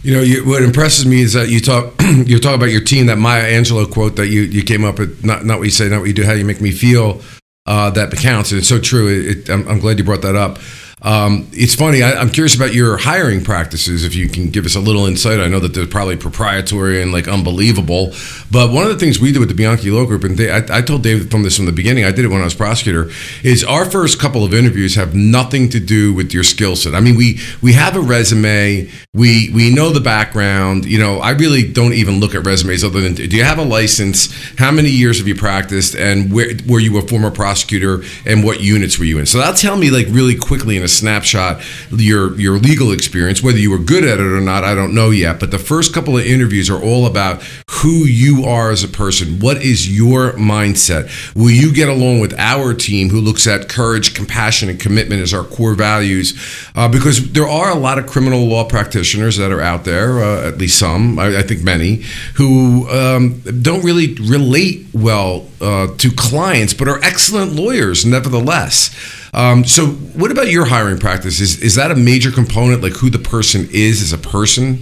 You 0.03 0.13
know, 0.13 0.21
you, 0.21 0.45
what 0.45 0.63
impresses 0.63 1.05
me 1.05 1.21
is 1.21 1.33
that 1.33 1.49
you 1.49 1.59
talk 1.59 1.93
you 2.01 2.39
talk 2.39 2.55
about 2.55 2.69
your 2.69 2.83
team. 2.83 3.07
That 3.07 3.17
Maya 3.17 3.43
Angelou 3.43 3.91
quote 3.91 4.15
that 4.17 4.27
you, 4.27 4.41
you 4.41 4.63
came 4.63 4.83
up 4.83 4.99
with, 4.99 5.23
not 5.23 5.45
not 5.45 5.59
what 5.59 5.65
you 5.65 5.71
say, 5.71 5.89
not 5.89 5.99
what 5.99 6.07
you 6.07 6.13
do, 6.13 6.23
how 6.23 6.33
you 6.33 6.45
make 6.45 6.61
me 6.61 6.71
feel. 6.71 7.21
Uh, 7.67 7.89
that 7.89 8.11
counts, 8.11 8.51
and 8.51 8.59
it's 8.59 8.67
so 8.67 8.79
true. 8.79 9.07
It, 9.07 9.25
it, 9.25 9.49
I'm, 9.49 9.67
I'm 9.67 9.79
glad 9.79 9.97
you 9.97 10.03
brought 10.03 10.21
that 10.21 10.35
up. 10.35 10.59
Um, 11.05 11.47
it's 11.51 11.75
funny. 11.75 12.01
I, 12.01 12.19
am 12.19 12.31
curious 12.31 12.55
about 12.55 12.73
your 12.73 12.97
hiring 12.97 13.43
practices. 13.43 14.03
If 14.03 14.15
you 14.15 14.27
can 14.27 14.49
give 14.49 14.65
us 14.65 14.73
a 14.73 14.79
little 14.79 15.05
insight, 15.05 15.39
I 15.39 15.47
know 15.47 15.59
that 15.59 15.75
they're 15.75 15.85
probably 15.85 16.17
proprietary 16.17 16.99
and 16.99 17.11
like 17.11 17.27
unbelievable. 17.27 18.11
But 18.49 18.71
one 18.71 18.85
of 18.85 18.89
the 18.89 18.97
things 18.97 19.19
we 19.19 19.31
do 19.31 19.39
with 19.39 19.49
the 19.49 19.53
Bianchi 19.53 19.91
Law 19.91 20.05
Group, 20.05 20.23
and 20.23 20.35
they, 20.35 20.49
I, 20.49 20.79
I, 20.79 20.81
told 20.81 21.03
David 21.03 21.29
from 21.29 21.43
this 21.43 21.57
from 21.57 21.67
the 21.67 21.71
beginning. 21.71 22.05
I 22.05 22.11
did 22.11 22.25
it 22.25 22.29
when 22.29 22.41
I 22.41 22.45
was 22.45 22.55
prosecutor. 22.55 23.11
Is 23.43 23.63
our 23.63 23.85
first 23.85 24.19
couple 24.19 24.43
of 24.43 24.51
interviews 24.51 24.95
have 24.95 25.13
nothing 25.13 25.69
to 25.69 25.79
do 25.79 26.11
with 26.11 26.33
your 26.33 26.43
skill 26.43 26.75
set. 26.75 26.95
I 26.95 27.01
mean, 27.01 27.15
we 27.15 27.39
we 27.61 27.73
have 27.73 27.95
a 27.95 28.01
resume. 28.01 28.89
We 29.13 29.51
we 29.53 29.71
know 29.71 29.91
the 29.91 30.01
background. 30.01 30.85
You 30.85 30.97
know, 30.97 31.19
I 31.19 31.31
really 31.31 31.71
don't 31.71 31.93
even 31.93 32.19
look 32.19 32.33
at 32.33 32.43
resumes 32.43 32.83
other 32.83 33.01
than 33.01 33.13
do 33.13 33.37
you 33.37 33.43
have 33.43 33.59
a 33.59 33.63
license? 33.63 34.33
How 34.57 34.71
many 34.71 34.89
years 34.89 35.19
have 35.19 35.27
you 35.27 35.35
practiced? 35.35 35.95
And 35.95 36.33
where 36.33 36.47
were 36.67 36.79
you 36.79 36.97
a 36.97 37.03
former 37.03 37.29
prosecutor? 37.29 38.01
And 38.25 38.43
what 38.43 38.61
units 38.61 38.97
were 38.97 39.05
you 39.05 39.19
in? 39.19 39.27
So 39.27 39.37
that'll 39.37 39.53
tell 39.53 39.77
me 39.77 39.91
like 39.91 40.07
really 40.09 40.35
quickly 40.35 40.77
in 40.77 40.83
a 40.83 40.94
snapshot 40.97 41.61
your 41.91 42.39
your 42.39 42.57
legal 42.57 42.91
experience. 42.91 43.43
Whether 43.43 43.59
you 43.59 43.71
were 43.71 43.79
good 43.79 44.03
at 44.03 44.19
it 44.19 44.25
or 44.25 44.41
not, 44.41 44.63
I 44.63 44.75
don't 44.75 44.93
know 44.93 45.09
yet. 45.09 45.39
But 45.39 45.51
the 45.51 45.59
first 45.59 45.93
couple 45.93 46.17
of 46.17 46.25
interviews 46.25 46.69
are 46.69 46.81
all 46.81 47.05
about 47.05 47.43
who 47.69 48.05
you 48.05 48.45
are 48.45 48.71
as 48.71 48.83
a 48.83 48.87
person. 48.87 49.39
What 49.39 49.61
is 49.61 49.95
your 49.95 50.33
mindset? 50.33 51.35
Will 51.35 51.51
you 51.51 51.73
get 51.73 51.89
along 51.89 52.19
with 52.19 52.33
our 52.37 52.73
team 52.73 53.09
who 53.09 53.19
looks 53.19 53.47
at 53.47 53.69
courage, 53.69 54.13
compassion, 54.15 54.69
and 54.69 54.79
commitment 54.79 55.21
as 55.21 55.33
our 55.33 55.43
core 55.43 55.75
values? 55.75 56.33
Uh, 56.75 56.87
because 56.87 57.31
there 57.33 57.47
are 57.47 57.71
a 57.71 57.75
lot 57.75 57.99
of 57.99 58.07
criminal 58.07 58.45
law 58.45 58.63
practitioners 58.67 59.37
that 59.37 59.51
are 59.51 59.61
out 59.61 59.83
there, 59.83 60.23
uh, 60.23 60.47
at 60.47 60.57
least 60.57 60.79
some, 60.79 61.19
I, 61.19 61.39
I 61.39 61.41
think 61.43 61.63
many, 61.63 62.03
who 62.35 62.89
um, 62.89 63.41
don't 63.61 63.83
really 63.83 64.13
relate 64.15 64.87
well 64.93 65.47
uh, 65.61 65.87
to 65.97 66.11
clients, 66.11 66.73
but 66.73 66.87
are 66.87 67.03
excellent 67.03 67.53
lawyers 67.53 68.05
nevertheless. 68.05 68.95
Um, 69.35 69.65
so, 69.65 69.87
what 69.87 70.31
about 70.31 70.47
your 70.47 70.63
hiring 70.63 70.97
practice? 70.97 71.41
Is 71.41 71.61
is 71.61 71.75
that 71.75 71.91
a 71.91 71.95
major 71.95 72.31
component, 72.31 72.81
like 72.81 72.93
who 72.93 73.09
the 73.09 73.19
person 73.19 73.67
is 73.69 74.01
as 74.01 74.13
a 74.13 74.17
person? 74.17 74.79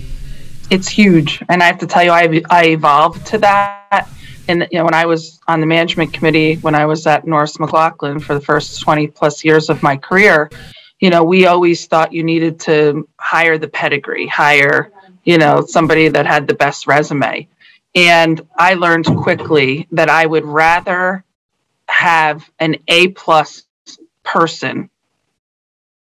It's 0.69 0.87
huge, 0.87 1.41
and 1.49 1.63
I 1.63 1.65
have 1.65 1.79
to 1.79 1.87
tell 1.87 2.03
you, 2.03 2.11
I 2.11 2.41
I 2.51 2.65
evolved 2.67 3.25
to 3.27 3.39
that. 3.39 4.07
And 4.47 4.67
you 4.69 4.77
know, 4.77 4.85
when 4.85 4.93
I 4.93 5.07
was 5.07 5.39
on 5.47 5.59
the 5.59 5.65
management 5.65 6.13
committee, 6.13 6.57
when 6.57 6.75
I 6.75 6.85
was 6.85 7.07
at 7.07 7.25
Norris 7.25 7.59
McLaughlin 7.59 8.19
for 8.19 8.35
the 8.35 8.41
first 8.41 8.79
twenty 8.79 9.07
plus 9.07 9.43
years 9.43 9.71
of 9.71 9.81
my 9.81 9.97
career, 9.97 10.51
you 10.99 11.09
know, 11.09 11.23
we 11.23 11.47
always 11.47 11.87
thought 11.87 12.13
you 12.13 12.23
needed 12.23 12.59
to 12.61 13.07
hire 13.17 13.57
the 13.57 13.67
pedigree, 13.67 14.27
hire 14.27 14.91
you 15.23 15.39
know 15.39 15.65
somebody 15.65 16.09
that 16.09 16.27
had 16.27 16.47
the 16.47 16.53
best 16.53 16.85
resume. 16.85 17.47
And 17.95 18.39
I 18.55 18.75
learned 18.75 19.05
quickly 19.05 19.87
that 19.93 20.09
I 20.09 20.27
would 20.27 20.45
rather 20.45 21.23
have 21.87 22.47
an 22.59 22.75
A 22.87 23.07
plus 23.07 23.63
person 24.23 24.89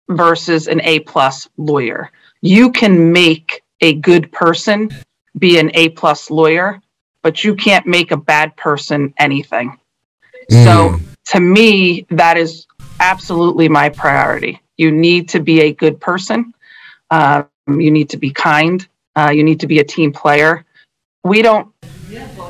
versus 0.08 0.68
an 0.68 0.80
A 0.82 1.00
plus 1.00 1.48
lawyer. 1.56 2.10
You 2.40 2.70
can 2.70 3.12
make 3.12 3.62
a 3.80 3.94
good 3.94 4.30
person 4.32 4.90
be 5.38 5.58
an 5.58 5.70
A 5.74 5.88
plus 5.90 6.30
lawyer, 6.30 6.80
but 7.22 7.42
you 7.42 7.54
can't 7.54 7.86
make 7.86 8.10
a 8.10 8.16
bad 8.16 8.56
person 8.56 9.14
anything. 9.18 9.78
Mm. 10.50 10.64
So 10.64 11.00
to 11.32 11.40
me, 11.40 12.06
that 12.10 12.36
is 12.36 12.66
absolutely 13.00 13.68
my 13.68 13.88
priority. 13.88 14.60
You 14.76 14.92
need 14.92 15.28
to 15.30 15.40
be 15.40 15.62
a 15.62 15.72
good 15.72 16.00
person. 16.00 16.54
Um, 17.10 17.48
you 17.66 17.90
need 17.90 18.10
to 18.10 18.16
be 18.16 18.30
kind. 18.30 18.86
Uh, 19.16 19.30
you 19.34 19.44
need 19.44 19.60
to 19.60 19.66
be 19.66 19.78
a 19.78 19.84
team 19.84 20.12
player. 20.12 20.64
We 21.22 21.42
don't, 21.42 21.72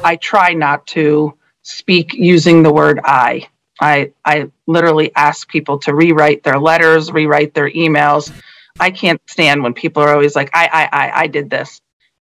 I 0.02 0.16
try 0.16 0.54
not 0.54 0.86
to 0.88 1.34
speak 1.62 2.14
using 2.14 2.62
the 2.62 2.72
word 2.72 3.00
I. 3.04 3.48
I 3.80 4.12
I 4.24 4.50
literally 4.66 5.10
ask 5.14 5.48
people 5.48 5.78
to 5.80 5.94
rewrite 5.94 6.42
their 6.42 6.58
letters, 6.58 7.10
rewrite 7.10 7.54
their 7.54 7.70
emails. 7.70 8.32
I 8.78 8.90
can't 8.90 9.20
stand 9.28 9.62
when 9.62 9.74
people 9.74 10.02
are 10.02 10.12
always 10.12 10.36
like, 10.36 10.50
I 10.54 10.68
I 10.72 10.88
I 10.92 11.20
I 11.22 11.26
did 11.26 11.50
this. 11.50 11.80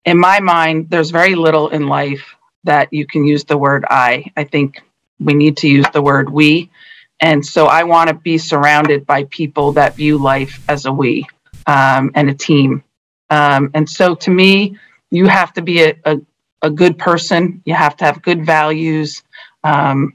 In 0.06 0.20
my 0.20 0.40
mind, 0.40 0.90
there's 0.90 1.12
very 1.12 1.36
little 1.36 1.70
in 1.70 1.88
life 1.88 2.36
that 2.64 2.92
you 2.92 3.06
can 3.06 3.26
use 3.26 3.44
the 3.44 3.58
word 3.58 3.86
I. 3.90 4.26
I 4.36 4.44
think 4.44 4.82
we 5.20 5.34
need 5.34 5.58
to 5.58 5.68
use 5.68 5.86
the 5.94 6.02
word 6.02 6.30
we. 6.30 6.70
And 7.20 7.46
so 7.46 7.68
I 7.68 7.84
want 7.84 8.10
to 8.10 8.16
be 8.16 8.40
surrounded 8.40 9.06
by 9.06 9.26
people 9.26 9.74
that 9.74 9.96
view 9.96 10.18
life 10.18 10.60
as 10.68 10.86
a 10.86 10.92
we 10.92 11.28
um, 11.68 12.12
and 12.16 12.30
a 12.30 12.34
team. 12.34 12.84
Um, 13.30 13.70
and 13.76 13.88
so 13.88 14.16
to 14.16 14.32
me, 14.32 14.78
you 15.12 15.28
have 15.28 15.54
to 15.54 15.62
be 15.62 15.84
a, 15.84 15.96
a, 16.06 16.18
a, 16.64 16.70
good 16.70 16.98
person. 16.98 17.62
You 17.66 17.76
have 17.76 17.96
to 17.98 18.06
have 18.06 18.22
good 18.22 18.46
values. 18.46 19.24
Um, 19.64 20.14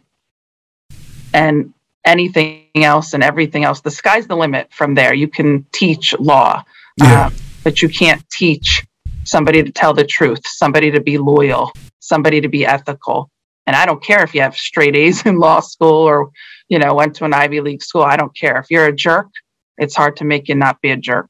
and 1.36 1.74
anything 2.06 2.64
else 2.76 3.12
and 3.12 3.22
everything 3.22 3.62
else. 3.64 3.82
The 3.82 3.90
sky's 3.90 4.26
the 4.26 4.36
limit 4.36 4.72
from 4.72 4.94
there. 4.94 5.12
You 5.12 5.28
can 5.28 5.66
teach 5.70 6.18
law, 6.18 6.64
yeah. 6.96 7.26
uh, 7.26 7.30
but 7.62 7.82
you 7.82 7.90
can't 7.90 8.24
teach 8.30 8.86
somebody 9.24 9.62
to 9.62 9.70
tell 9.70 9.92
the 9.92 10.04
truth, 10.04 10.40
somebody 10.44 10.90
to 10.90 11.00
be 11.00 11.18
loyal, 11.18 11.72
somebody 11.98 12.40
to 12.40 12.48
be 12.48 12.64
ethical. 12.64 13.30
And 13.66 13.76
I 13.76 13.84
don't 13.84 14.02
care 14.02 14.22
if 14.22 14.34
you 14.34 14.40
have 14.40 14.56
straight 14.56 14.96
A's 14.96 15.26
in 15.26 15.38
law 15.38 15.60
school 15.60 16.08
or, 16.10 16.30
you 16.68 16.78
know, 16.78 16.94
went 16.94 17.14
to 17.16 17.24
an 17.24 17.34
Ivy 17.34 17.60
League 17.60 17.82
school. 17.82 18.02
I 18.02 18.16
don't 18.16 18.34
care. 18.34 18.56
If 18.56 18.70
you're 18.70 18.86
a 18.86 18.94
jerk, 18.94 19.28
it's 19.76 19.94
hard 19.94 20.16
to 20.16 20.24
make 20.24 20.48
you 20.48 20.54
not 20.54 20.80
be 20.80 20.90
a 20.92 20.96
jerk. 20.96 21.28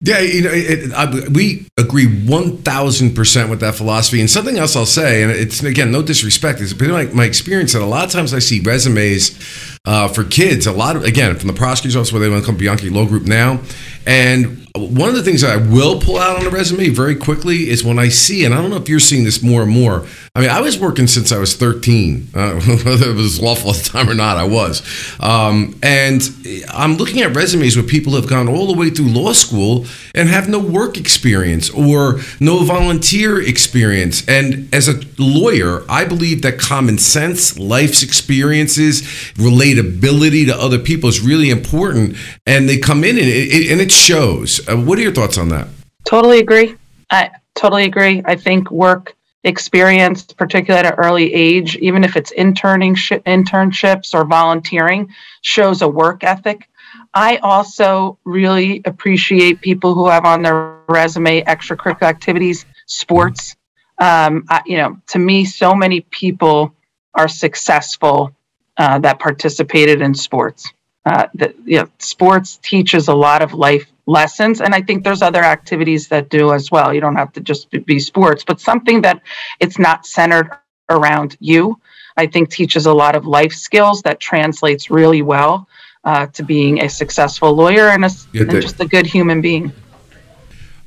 Yeah, 0.00 0.20
you 0.20 0.42
know, 0.42 0.50
it, 0.52 0.92
I, 0.92 1.28
we 1.28 1.66
agree 1.76 2.06
one 2.06 2.58
thousand 2.58 3.16
percent 3.16 3.50
with 3.50 3.58
that 3.60 3.74
philosophy. 3.74 4.20
And 4.20 4.30
something 4.30 4.56
else 4.56 4.76
I'll 4.76 4.86
say, 4.86 5.24
and 5.24 5.32
it's 5.32 5.60
again 5.62 5.90
no 5.90 6.02
disrespect, 6.02 6.60
is 6.60 6.72
been 6.72 6.92
like 6.92 7.12
my 7.14 7.24
experience 7.24 7.72
that 7.72 7.82
a 7.82 7.84
lot 7.84 8.04
of 8.06 8.12
times 8.12 8.32
I 8.32 8.38
see 8.38 8.60
resumes 8.60 9.36
uh, 9.84 10.08
for 10.08 10.24
kids. 10.24 10.66
A 10.66 10.72
lot 10.72 10.96
of 10.96 11.04
again 11.04 11.36
from 11.36 11.48
the 11.48 11.54
prosecutor's 11.54 11.96
office 11.96 12.12
where 12.12 12.20
they 12.20 12.28
want 12.28 12.42
to 12.42 12.46
come 12.46 12.56
Bianchi 12.56 12.90
Law 12.90 13.06
Group 13.06 13.24
now, 13.24 13.60
and 14.06 14.68
one 14.74 15.08
of 15.08 15.14
the 15.14 15.22
things 15.22 15.40
that 15.42 15.50
I 15.50 15.56
will 15.56 16.00
pull 16.00 16.18
out 16.18 16.38
on 16.38 16.46
a 16.46 16.50
resume 16.50 16.88
very 16.88 17.16
quickly 17.16 17.68
is 17.68 17.84
when 17.84 17.98
I 17.98 18.08
see, 18.08 18.44
and 18.44 18.54
I 18.54 18.60
don't 18.60 18.70
know 18.70 18.76
if 18.76 18.88
you're 18.88 19.00
seeing 19.00 19.24
this 19.24 19.42
more 19.42 19.62
and 19.62 19.70
more. 19.70 20.06
I 20.34 20.40
mean, 20.40 20.50
I 20.50 20.60
was 20.60 20.78
working 20.78 21.06
since 21.06 21.32
I 21.32 21.38
was 21.38 21.56
13, 21.56 22.28
uh, 22.34 22.60
whether 22.84 23.10
it 23.10 23.16
was 23.16 23.40
lawful 23.40 23.70
at 23.70 23.76
the 23.76 23.88
time 23.88 24.08
or 24.08 24.14
not, 24.14 24.36
I 24.36 24.44
was. 24.44 24.82
Um, 25.20 25.78
and 25.82 26.22
I'm 26.72 26.94
looking 26.94 27.22
at 27.22 27.34
resumes 27.34 27.76
where 27.76 27.84
people 27.84 28.14
have 28.14 28.28
gone 28.28 28.48
all 28.48 28.66
the 28.66 28.78
way 28.78 28.90
through 28.90 29.08
law 29.08 29.32
school 29.32 29.86
and 30.14 30.28
have 30.28 30.48
no 30.48 30.58
work 30.58 30.96
experience 30.96 31.70
or 31.70 32.20
no 32.40 32.62
volunteer 32.64 33.40
experience. 33.42 34.26
And 34.28 34.72
as 34.72 34.88
a 34.88 35.00
lawyer, 35.18 35.84
I 35.88 36.04
believe 36.04 36.42
that 36.42 36.58
common 36.58 36.98
sense, 36.98 37.58
life's 37.58 38.02
experiences, 38.02 39.32
relatability 39.74 40.46
to 40.46 40.56
other 40.56 40.78
people 40.78 41.08
is 41.08 41.20
really 41.20 41.50
important. 41.50 42.16
And 42.46 42.68
they 42.68 42.78
come 42.78 43.04
in 43.04 43.16
and 43.18 43.26
it, 43.26 43.70
and 43.70 43.80
it 43.80 43.92
shows. 43.92 44.66
Uh, 44.68 44.76
what 44.76 44.98
are 44.98 45.02
your 45.02 45.12
thoughts 45.12 45.38
on 45.38 45.48
that? 45.50 45.68
Totally 46.04 46.38
agree. 46.38 46.74
I 47.10 47.30
totally 47.54 47.84
agree. 47.84 48.22
I 48.24 48.36
think 48.36 48.70
work 48.70 49.14
experience, 49.44 50.24
particularly 50.24 50.86
at 50.86 50.94
an 50.94 50.98
early 50.98 51.32
age, 51.32 51.76
even 51.76 52.04
if 52.04 52.16
it's 52.16 52.30
interning 52.32 52.94
sh- 52.94 53.12
internships 53.26 54.14
or 54.14 54.24
volunteering, 54.24 55.14
shows 55.42 55.82
a 55.82 55.88
work 55.88 56.24
ethic. 56.24 56.68
I 57.14 57.36
also 57.38 58.18
really 58.24 58.82
appreciate 58.84 59.60
people 59.60 59.94
who 59.94 60.08
have 60.08 60.24
on 60.24 60.42
their 60.42 60.78
resume 60.88 61.42
extracurricular 61.42 62.02
activities, 62.02 62.66
sports. 62.86 63.56
Um, 63.98 64.44
I, 64.48 64.62
you 64.66 64.76
know, 64.76 65.00
to 65.08 65.18
me, 65.18 65.44
so 65.44 65.74
many 65.74 66.00
people 66.00 66.74
are 67.14 67.28
successful 67.28 68.34
uh, 68.78 68.98
that 68.98 69.18
participated 69.18 70.00
in 70.00 70.14
sports. 70.14 70.72
Uh, 71.04 71.26
that 71.34 71.54
you 71.64 71.78
know, 71.78 71.88
sports 71.98 72.58
teaches 72.62 73.08
a 73.08 73.14
lot 73.14 73.40
of 73.40 73.54
life 73.54 73.86
lessons 74.06 74.60
and 74.62 74.74
i 74.74 74.80
think 74.80 75.04
there's 75.04 75.20
other 75.20 75.44
activities 75.44 76.08
that 76.08 76.30
do 76.30 76.52
as 76.52 76.70
well 76.70 76.94
you 76.94 77.00
don't 77.00 77.14
have 77.14 77.30
to 77.30 77.40
just 77.40 77.70
be 77.84 77.98
sports 77.98 78.42
but 78.42 78.58
something 78.58 79.02
that 79.02 79.20
it's 79.60 79.78
not 79.78 80.06
centered 80.06 80.50
around 80.88 81.36
you 81.40 81.78
I 82.18 82.26
think 82.26 82.50
teaches 82.50 82.86
a 82.86 82.92
lot 82.92 83.14
of 83.14 83.26
life 83.26 83.52
skills 83.52 84.02
that 84.02 84.18
translates 84.18 84.90
really 84.90 85.22
well 85.22 85.68
uh, 86.04 86.26
to 86.26 86.42
being 86.42 86.82
a 86.82 86.88
successful 86.88 87.54
lawyer 87.54 87.88
and, 87.90 88.04
a, 88.04 88.10
and 88.34 88.50
just 88.50 88.80
a 88.80 88.86
good 88.86 89.06
human 89.06 89.40
being. 89.40 89.72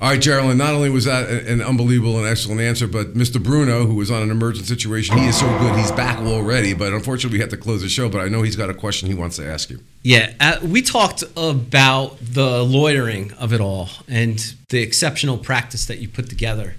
All 0.02 0.10
right, 0.10 0.20
Jeralyn, 0.20 0.58
not 0.58 0.74
only 0.74 0.90
was 0.90 1.06
that 1.06 1.30
an 1.30 1.62
unbelievable 1.62 2.18
and 2.18 2.26
excellent 2.26 2.60
answer, 2.60 2.88
but 2.88 3.14
Mr. 3.14 3.42
Bruno, 3.42 3.86
who 3.86 3.94
was 3.94 4.10
on 4.10 4.24
an 4.24 4.32
emergent 4.32 4.66
situation, 4.66 5.16
he 5.16 5.28
is 5.28 5.40
so 5.40 5.46
good, 5.60 5.78
he's 5.78 5.92
back 5.92 6.18
already. 6.18 6.74
But 6.74 6.92
unfortunately, 6.92 7.38
we 7.38 7.40
had 7.40 7.52
to 7.52 7.58
close 7.58 7.84
the 7.84 7.88
show. 7.88 8.10
But 8.10 8.22
I 8.22 8.28
know 8.28 8.42
he's 8.42 8.56
got 8.56 8.72
a 8.72 8.74
question 8.74 9.10
he 9.10 9.14
wants 9.14 9.36
to 9.36 9.46
ask 9.46 9.70
you. 9.70 9.80
Yeah, 10.02 10.34
uh, 10.40 10.58
we 10.64 10.82
talked 10.82 11.24
about 11.38 12.18
the 12.20 12.64
loitering 12.64 13.32
of 13.34 13.54
it 13.54 13.62
all 13.62 13.90
and 14.08 14.56
the 14.70 14.82
exceptional 14.82 15.38
practice 15.38 15.86
that 15.86 16.00
you 16.00 16.08
put 16.08 16.30
together. 16.30 16.74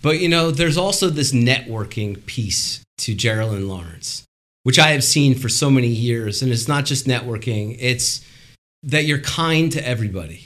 But, 0.00 0.20
you 0.20 0.28
know, 0.30 0.50
there's 0.50 0.78
also 0.78 1.10
this 1.10 1.32
networking 1.32 2.24
piece 2.24 2.80
to 2.98 3.14
Jeralyn 3.14 3.68
Lawrence, 3.68 4.24
which 4.62 4.78
I 4.78 4.92
have 4.92 5.04
seen 5.04 5.34
for 5.34 5.50
so 5.50 5.68
many 5.68 5.88
years. 5.88 6.40
And 6.40 6.50
it's 6.50 6.68
not 6.68 6.86
just 6.86 7.06
networking, 7.06 7.76
it's 7.78 8.24
that 8.82 9.04
you're 9.04 9.20
kind 9.20 9.70
to 9.72 9.86
everybody 9.86 10.45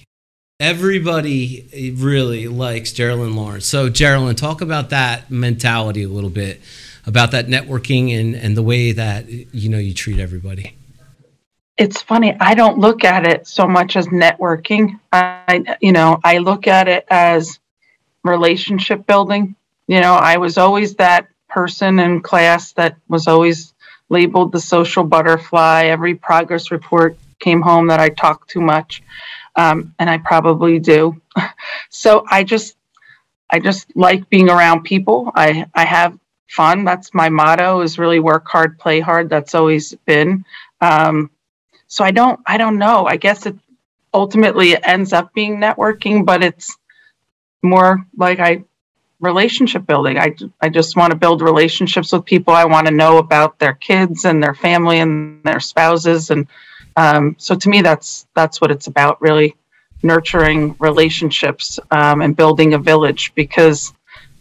everybody 0.61 1.67
eh, 1.73 1.91
really 1.95 2.47
likes 2.47 2.93
Jeralyn 2.93 3.35
Lawrence. 3.35 3.67
So, 3.67 3.89
Jeralyn, 3.89 4.37
talk 4.37 4.61
about 4.61 4.91
that 4.91 5.31
mentality 5.31 6.03
a 6.03 6.09
little 6.09 6.31
bit, 6.31 6.61
about 7.07 7.33
that 7.33 7.47
networking 7.47 8.13
and, 8.13 8.37
and 8.37 8.57
the 8.57 8.63
way 8.63 8.93
that 8.93 9.29
you 9.29 9.71
know 9.71 9.79
you 9.79 9.95
treat 9.95 10.21
everybody. 10.21 10.77
It's 11.79 12.03
funny. 12.03 12.37
I 12.39 12.55
don't 12.55 12.79
look 12.79 13.05
at 13.05 13.27
it 13.27 13.47
so 13.47 13.67
much 13.67 13.97
as 13.97 14.09
networking. 14.09 15.01
I, 15.11 15.77
you 15.81 15.93
know, 15.93 16.21
I 16.23 16.39
look 16.39 16.67
at 16.67 16.89
it 16.89 17.07
as 17.09 17.59
relationship 18.23 19.07
building. 19.07 19.57
You 19.89 20.01
know, 20.01 20.13
I 20.13 20.37
was 20.37 20.59
always 20.59 20.97
that 20.97 21.29
person 21.49 21.99
in 21.99 22.21
class 22.21 22.73
that 22.73 22.97
was 23.09 23.27
always 23.27 23.73
labeled 24.11 24.53
the 24.53 24.61
social 24.61 25.05
butterfly. 25.05 25.87
Every 25.87 26.15
progress 26.15 26.71
report 26.71 27.17
came 27.39 27.63
home 27.63 27.87
that 27.87 27.99
I 27.99 28.11
talked 28.11 28.51
too 28.51 28.61
much 28.61 29.03
um, 29.57 29.95
and 29.99 30.09
I 30.09 30.19
probably 30.19 30.79
do. 30.79 31.21
so 31.91 32.25
I 32.31 32.45
just 32.45 32.77
I 33.51 33.59
just 33.59 33.95
like 33.97 34.29
being 34.29 34.49
around 34.49 34.83
people. 34.83 35.33
I 35.35 35.67
I 35.75 35.85
have 35.85 36.19
fun. 36.49 36.85
That's 36.85 37.15
my 37.15 37.29
motto: 37.29 37.81
is 37.81 37.99
really 37.99 38.21
work 38.21 38.47
hard, 38.49 38.79
play 38.79 39.01
hard. 39.01 39.29
That's 39.29 39.55
always 39.55 39.95
been. 40.07 40.45
Um, 40.81 41.31
so 41.87 42.05
I 42.05 42.11
don't 42.11 42.41
I 42.47 42.57
don't 42.57 42.79
know. 42.79 43.07
I 43.07 43.17
guess 43.17 43.47
it 43.47 43.57
ultimately 44.13 44.73
it 44.73 44.81
ends 44.85 45.13
up 45.13 45.33
being 45.35 45.57
networking, 45.57 46.25
but 46.25 46.43
it's 46.43 46.77
more 47.63 48.07
like 48.17 48.39
I 48.39 48.65
relationship 49.21 49.87
building. 49.87 50.19
I, 50.19 50.35
I 50.61 50.71
just 50.71 50.97
want 50.97 51.13
to 51.13 51.19
build 51.19 51.43
relationships 51.43 52.13
with 52.13 52.25
people. 52.25 52.55
I 52.55 52.65
want 52.65 52.87
to 52.87 52.93
know 52.93 53.19
about 53.19 53.59
their 53.59 53.75
kids 53.75 54.25
and 54.25 54.43
their 54.43 54.55
family 54.55 54.99
and 54.99 55.43
their 55.45 55.61
spouses 55.61 56.31
and 56.31 56.47
um, 56.97 57.37
so 57.39 57.55
to 57.55 57.69
me, 57.69 57.83
that's 57.83 58.27
that's 58.35 58.61
what 58.61 58.71
it's 58.71 58.87
about, 58.87 59.21
really 59.21 59.57
nurturing 60.03 60.75
relationships 60.79 61.79
um, 61.91 62.23
and 62.23 62.37
building 62.37 62.75
a 62.75 62.79
village. 62.79 63.33
Because 63.35 63.93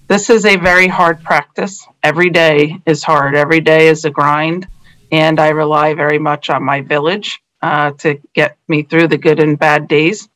this 0.08 0.30
is 0.30 0.46
a 0.46 0.56
very 0.58 0.88
hard 0.88 1.24
practice. 1.24 1.86
Every 2.04 2.30
day 2.30 2.80
is 2.86 3.04
hard. 3.04 3.36
Every 3.36 3.60
day 3.60 3.88
is 3.88 4.06
a 4.06 4.10
grind, 4.10 4.68
and 5.12 5.40
I 5.40 5.50
rely 5.50 5.94
very 5.94 6.20
much 6.20 6.50
on 6.50 6.64
my 6.64 6.82
village 6.82 7.40
uh, 7.62 7.92
to 8.00 8.20
get 8.34 8.58
me 8.68 8.84
through 8.84 9.08
the 9.08 9.18
good 9.18 9.40
and 9.40 9.58
bad 9.58 9.88
days. 9.88 10.30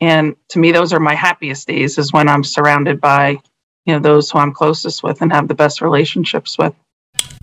And 0.00 0.36
to 0.50 0.58
me, 0.58 0.72
those 0.72 0.92
are 0.92 1.00
my 1.00 1.14
happiest 1.14 1.66
days. 1.66 1.98
Is 1.98 2.12
when 2.12 2.28
I'm 2.28 2.44
surrounded 2.44 3.00
by 3.00 3.40
you 3.84 3.94
know 3.94 4.00
those 4.00 4.30
who 4.30 4.38
I'm 4.38 4.52
closest 4.52 5.02
with 5.02 5.22
and 5.22 5.32
have 5.32 5.48
the 5.48 5.54
best 5.54 5.80
relationships 5.80 6.58
with. 6.58 6.74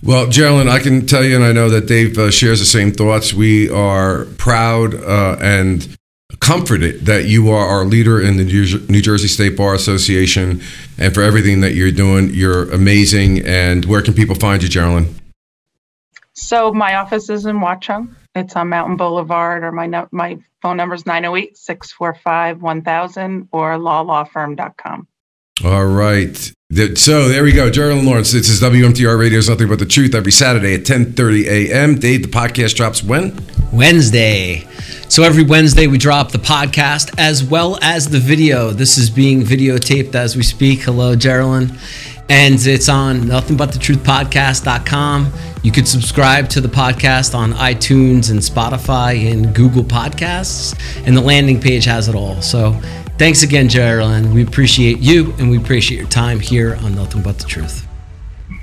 Well, 0.03 0.27
Jeralyn, 0.27 0.69
I 0.69 0.79
can 0.79 1.07
tell 1.07 1.23
you, 1.23 1.35
and 1.35 1.43
I 1.43 1.51
know 1.51 1.69
that 1.69 1.88
Dave 1.88 2.17
uh, 2.17 2.29
shares 2.29 2.59
the 2.59 2.65
same 2.65 2.91
thoughts. 2.91 3.33
We 3.33 3.69
are 3.69 4.25
proud 4.38 4.93
uh, 4.93 5.38
and 5.41 5.97
comforted 6.39 7.05
that 7.05 7.25
you 7.25 7.49
are 7.49 7.65
our 7.65 7.85
leader 7.85 8.21
in 8.21 8.38
the 8.38 8.43
New 8.43 9.01
Jersey 9.01 9.27
State 9.27 9.57
Bar 9.57 9.73
Association 9.73 10.61
and 10.97 11.13
for 11.13 11.21
everything 11.21 11.61
that 11.61 11.73
you're 11.73 11.91
doing. 11.91 12.29
You're 12.31 12.71
amazing. 12.71 13.45
And 13.45 13.85
where 13.85 14.01
can 14.01 14.13
people 14.13 14.35
find 14.35 14.61
you, 14.61 14.69
Jeralyn? 14.69 15.13
So, 16.33 16.73
my 16.73 16.95
office 16.95 17.29
is 17.29 17.45
in 17.45 17.59
Watchung. 17.59 18.13
It's 18.35 18.55
on 18.57 18.67
Mountain 18.69 18.97
Boulevard, 18.97 19.63
or 19.63 19.71
my, 19.71 19.85
no- 19.85 20.09
my 20.11 20.38
phone 20.61 20.77
number 20.77 20.93
is 20.93 21.05
908 21.05 21.57
645 21.57 22.61
1000 22.61 23.47
or 23.51 23.71
lawlawfirm.com. 23.77 25.07
All 25.63 25.85
right. 25.85 26.35
So 26.95 27.29
there 27.29 27.43
we 27.43 27.53
go. 27.53 27.71
Jeralyn 27.71 28.05
Lawrence. 28.05 28.33
This 28.33 28.49
is 28.49 28.61
WMTR 28.61 29.17
Radio's 29.17 29.47
Nothing 29.47 29.69
But 29.69 29.79
the 29.79 29.85
Truth 29.85 30.13
every 30.13 30.33
Saturday 30.33 30.73
at 30.73 30.81
10:30 30.81 31.45
a.m. 31.45 31.95
Dave, 31.95 32.23
the 32.23 32.27
podcast 32.27 32.75
drops 32.75 33.01
when? 33.01 33.39
Wednesday. 33.71 34.67
So 35.07 35.23
every 35.23 35.43
Wednesday 35.43 35.87
we 35.87 35.97
drop 35.97 36.31
the 36.31 36.39
podcast 36.39 37.15
as 37.17 37.41
well 37.41 37.79
as 37.81 38.09
the 38.09 38.19
video. 38.19 38.71
This 38.71 38.97
is 38.97 39.09
being 39.09 39.43
videotaped 39.43 40.13
as 40.13 40.35
we 40.35 40.43
speak. 40.43 40.81
Hello, 40.81 41.15
Jeralyn. 41.15 41.71
And 42.27 42.55
it's 42.65 42.89
on 42.89 43.21
nothingbutthetruthpodcast.com. 43.21 45.31
You 45.63 45.71
could 45.71 45.87
subscribe 45.87 46.49
to 46.49 46.59
the 46.59 46.67
podcast 46.67 47.33
on 47.33 47.53
iTunes 47.53 48.29
and 48.29 48.41
Spotify 48.41 49.31
and 49.31 49.55
Google 49.55 49.83
Podcasts. 49.83 50.75
And 51.07 51.15
the 51.15 51.21
landing 51.21 51.61
page 51.61 51.85
has 51.85 52.09
it 52.09 52.15
all. 52.15 52.41
So 52.41 52.77
Thanks 53.17 53.43
again, 53.43 53.69
Jeralyn. 53.69 54.34
We 54.34 54.43
appreciate 54.43 54.99
you 54.99 55.34
and 55.39 55.49
we 55.49 55.58
appreciate 55.58 55.97
your 55.97 56.10
time 56.10 56.38
here 56.38 56.75
on 56.84 56.95
Nothing 56.95 57.21
But 57.21 57.39
the 57.39 57.45
Truth. 57.45 57.88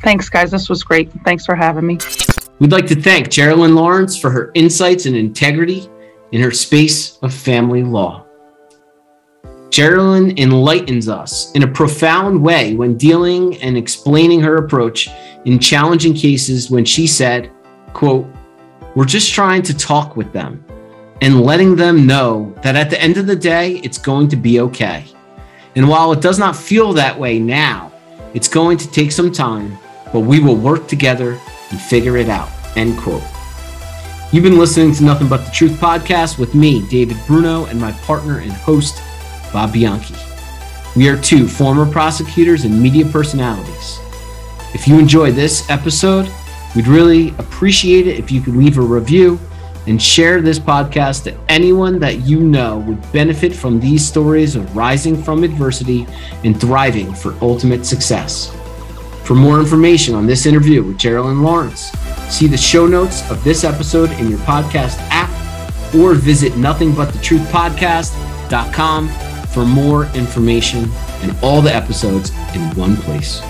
Thanks, 0.03 0.29
guys. 0.29 0.51
This 0.51 0.69
was 0.69 0.85
great. 0.85 1.11
Thanks 1.25 1.47
for 1.47 1.55
having 1.55 1.87
me. 1.87 1.99
We'd 2.59 2.71
like 2.71 2.87
to 2.89 3.01
thank 3.01 3.29
Jeralyn 3.29 3.75
Lawrence 3.75 4.19
for 4.19 4.29
her 4.29 4.51
insights 4.53 5.07
and 5.07 5.17
integrity 5.17 5.89
in 6.33 6.43
her 6.43 6.51
space 6.51 7.17
of 7.23 7.33
family 7.33 7.83
law. 7.83 8.27
Jeralyn 9.71 10.39
enlightens 10.39 11.09
us 11.09 11.51
in 11.53 11.63
a 11.63 11.67
profound 11.67 12.43
way 12.43 12.75
when 12.75 12.99
dealing 12.99 13.57
and 13.63 13.79
explaining 13.79 14.43
her 14.43 14.57
approach 14.57 15.09
in 15.47 15.59
challenging 15.59 16.13
cases 16.13 16.71
when 16.71 16.85
she 16.85 17.07
said, 17.07 17.51
quote, 17.95 18.27
we're 18.95 19.07
just 19.07 19.33
trying 19.33 19.63
to 19.63 19.75
talk 19.75 20.15
with 20.15 20.31
them 20.35 20.63
and 21.23 21.41
letting 21.41 21.77
them 21.77 22.05
know 22.05 22.53
that 22.63 22.75
at 22.75 22.91
the 22.91 23.01
end 23.01 23.17
of 23.17 23.29
the 23.29 23.37
day, 23.37 23.77
it's 23.85 23.97
going 23.97 24.27
to 24.27 24.35
be 24.35 24.59
okay. 24.59 25.05
And 25.77 25.89
while 25.89 26.11
it 26.11 26.21
does 26.21 26.37
not 26.37 26.57
feel 26.57 26.93
that 26.95 27.17
way 27.17 27.39
now, 27.39 27.93
it's 28.35 28.49
going 28.49 28.77
to 28.79 28.91
take 28.91 29.13
some 29.13 29.31
time, 29.31 29.79
but 30.13 30.21
we 30.21 30.41
will 30.41 30.57
work 30.57 30.89
together 30.89 31.39
and 31.71 31.81
figure 31.81 32.17
it 32.17 32.29
out. 32.29 32.51
End 32.77 32.99
quote. 32.99 33.23
You've 34.33 34.43
been 34.43 34.59
listening 34.59 34.93
to 34.95 35.05
Nothing 35.05 35.29
But 35.29 35.45
the 35.45 35.53
Truth 35.53 35.79
podcast 35.79 36.41
with 36.41 36.57
me, 36.57 36.85
David 36.89 37.19
Bruno, 37.29 37.67
and 37.67 37.81
my 37.81 37.93
partner 37.93 38.41
and 38.41 38.51
host, 38.51 39.01
Bob 39.53 39.75
Bianchi. 39.75 40.17
We 40.97 41.09
are 41.09 41.17
two 41.17 41.47
former 41.47 41.87
prosecutors 41.89 42.65
and 42.65 42.83
media 42.83 43.07
personalities. 43.07 44.01
If 44.75 44.89
you 44.89 44.99
enjoyed 44.99 45.37
this 45.37 45.71
episode, 45.71 46.29
we'd 46.75 46.89
really 46.89 47.29
appreciate 47.39 48.09
it 48.09 48.19
if 48.19 48.33
you 48.33 48.41
could 48.41 48.57
leave 48.57 48.77
a 48.77 48.83
review 48.83 49.39
and 49.87 50.01
share 50.01 50.41
this 50.41 50.59
podcast 50.59 51.25
to 51.25 51.37
anyone 51.49 51.99
that 51.99 52.21
you 52.21 52.41
know 52.41 52.79
would 52.79 53.13
benefit 53.13 53.55
from 53.55 53.79
these 53.81 54.03
stories 54.07 54.57
of 54.57 54.75
rising 54.77 55.23
from 55.23 55.45
adversity 55.45 56.07
and 56.45 56.59
thriving 56.61 57.13
for 57.15 57.37
ultimate 57.41 57.85
success. 57.85 58.57
For 59.25 59.35
more 59.35 59.61
information 59.61 60.15
on 60.15 60.27
this 60.27 60.47
interview 60.47 60.83
with 60.83 60.97
Jeralyn 60.99 61.43
Lawrence, 61.43 61.91
see 62.29 62.47
the 62.47 62.57
show 62.57 62.87
notes 62.87 63.29
of 63.31 63.45
this 63.45 63.65
episode 63.65 64.11
in 64.13 64.29
your 64.29 64.39
podcast 64.41 64.99
app 65.11 65.31
or 65.95 66.15
visit 66.15 66.55
nothingbuttethetruthpodcast.com 66.55 69.09
for 69.49 69.65
more 69.65 70.07
information 70.15 70.89
and 71.23 71.37
all 71.43 71.61
the 71.61 71.75
episodes 71.75 72.31
in 72.55 72.61
one 72.75 72.97
place. 72.97 73.43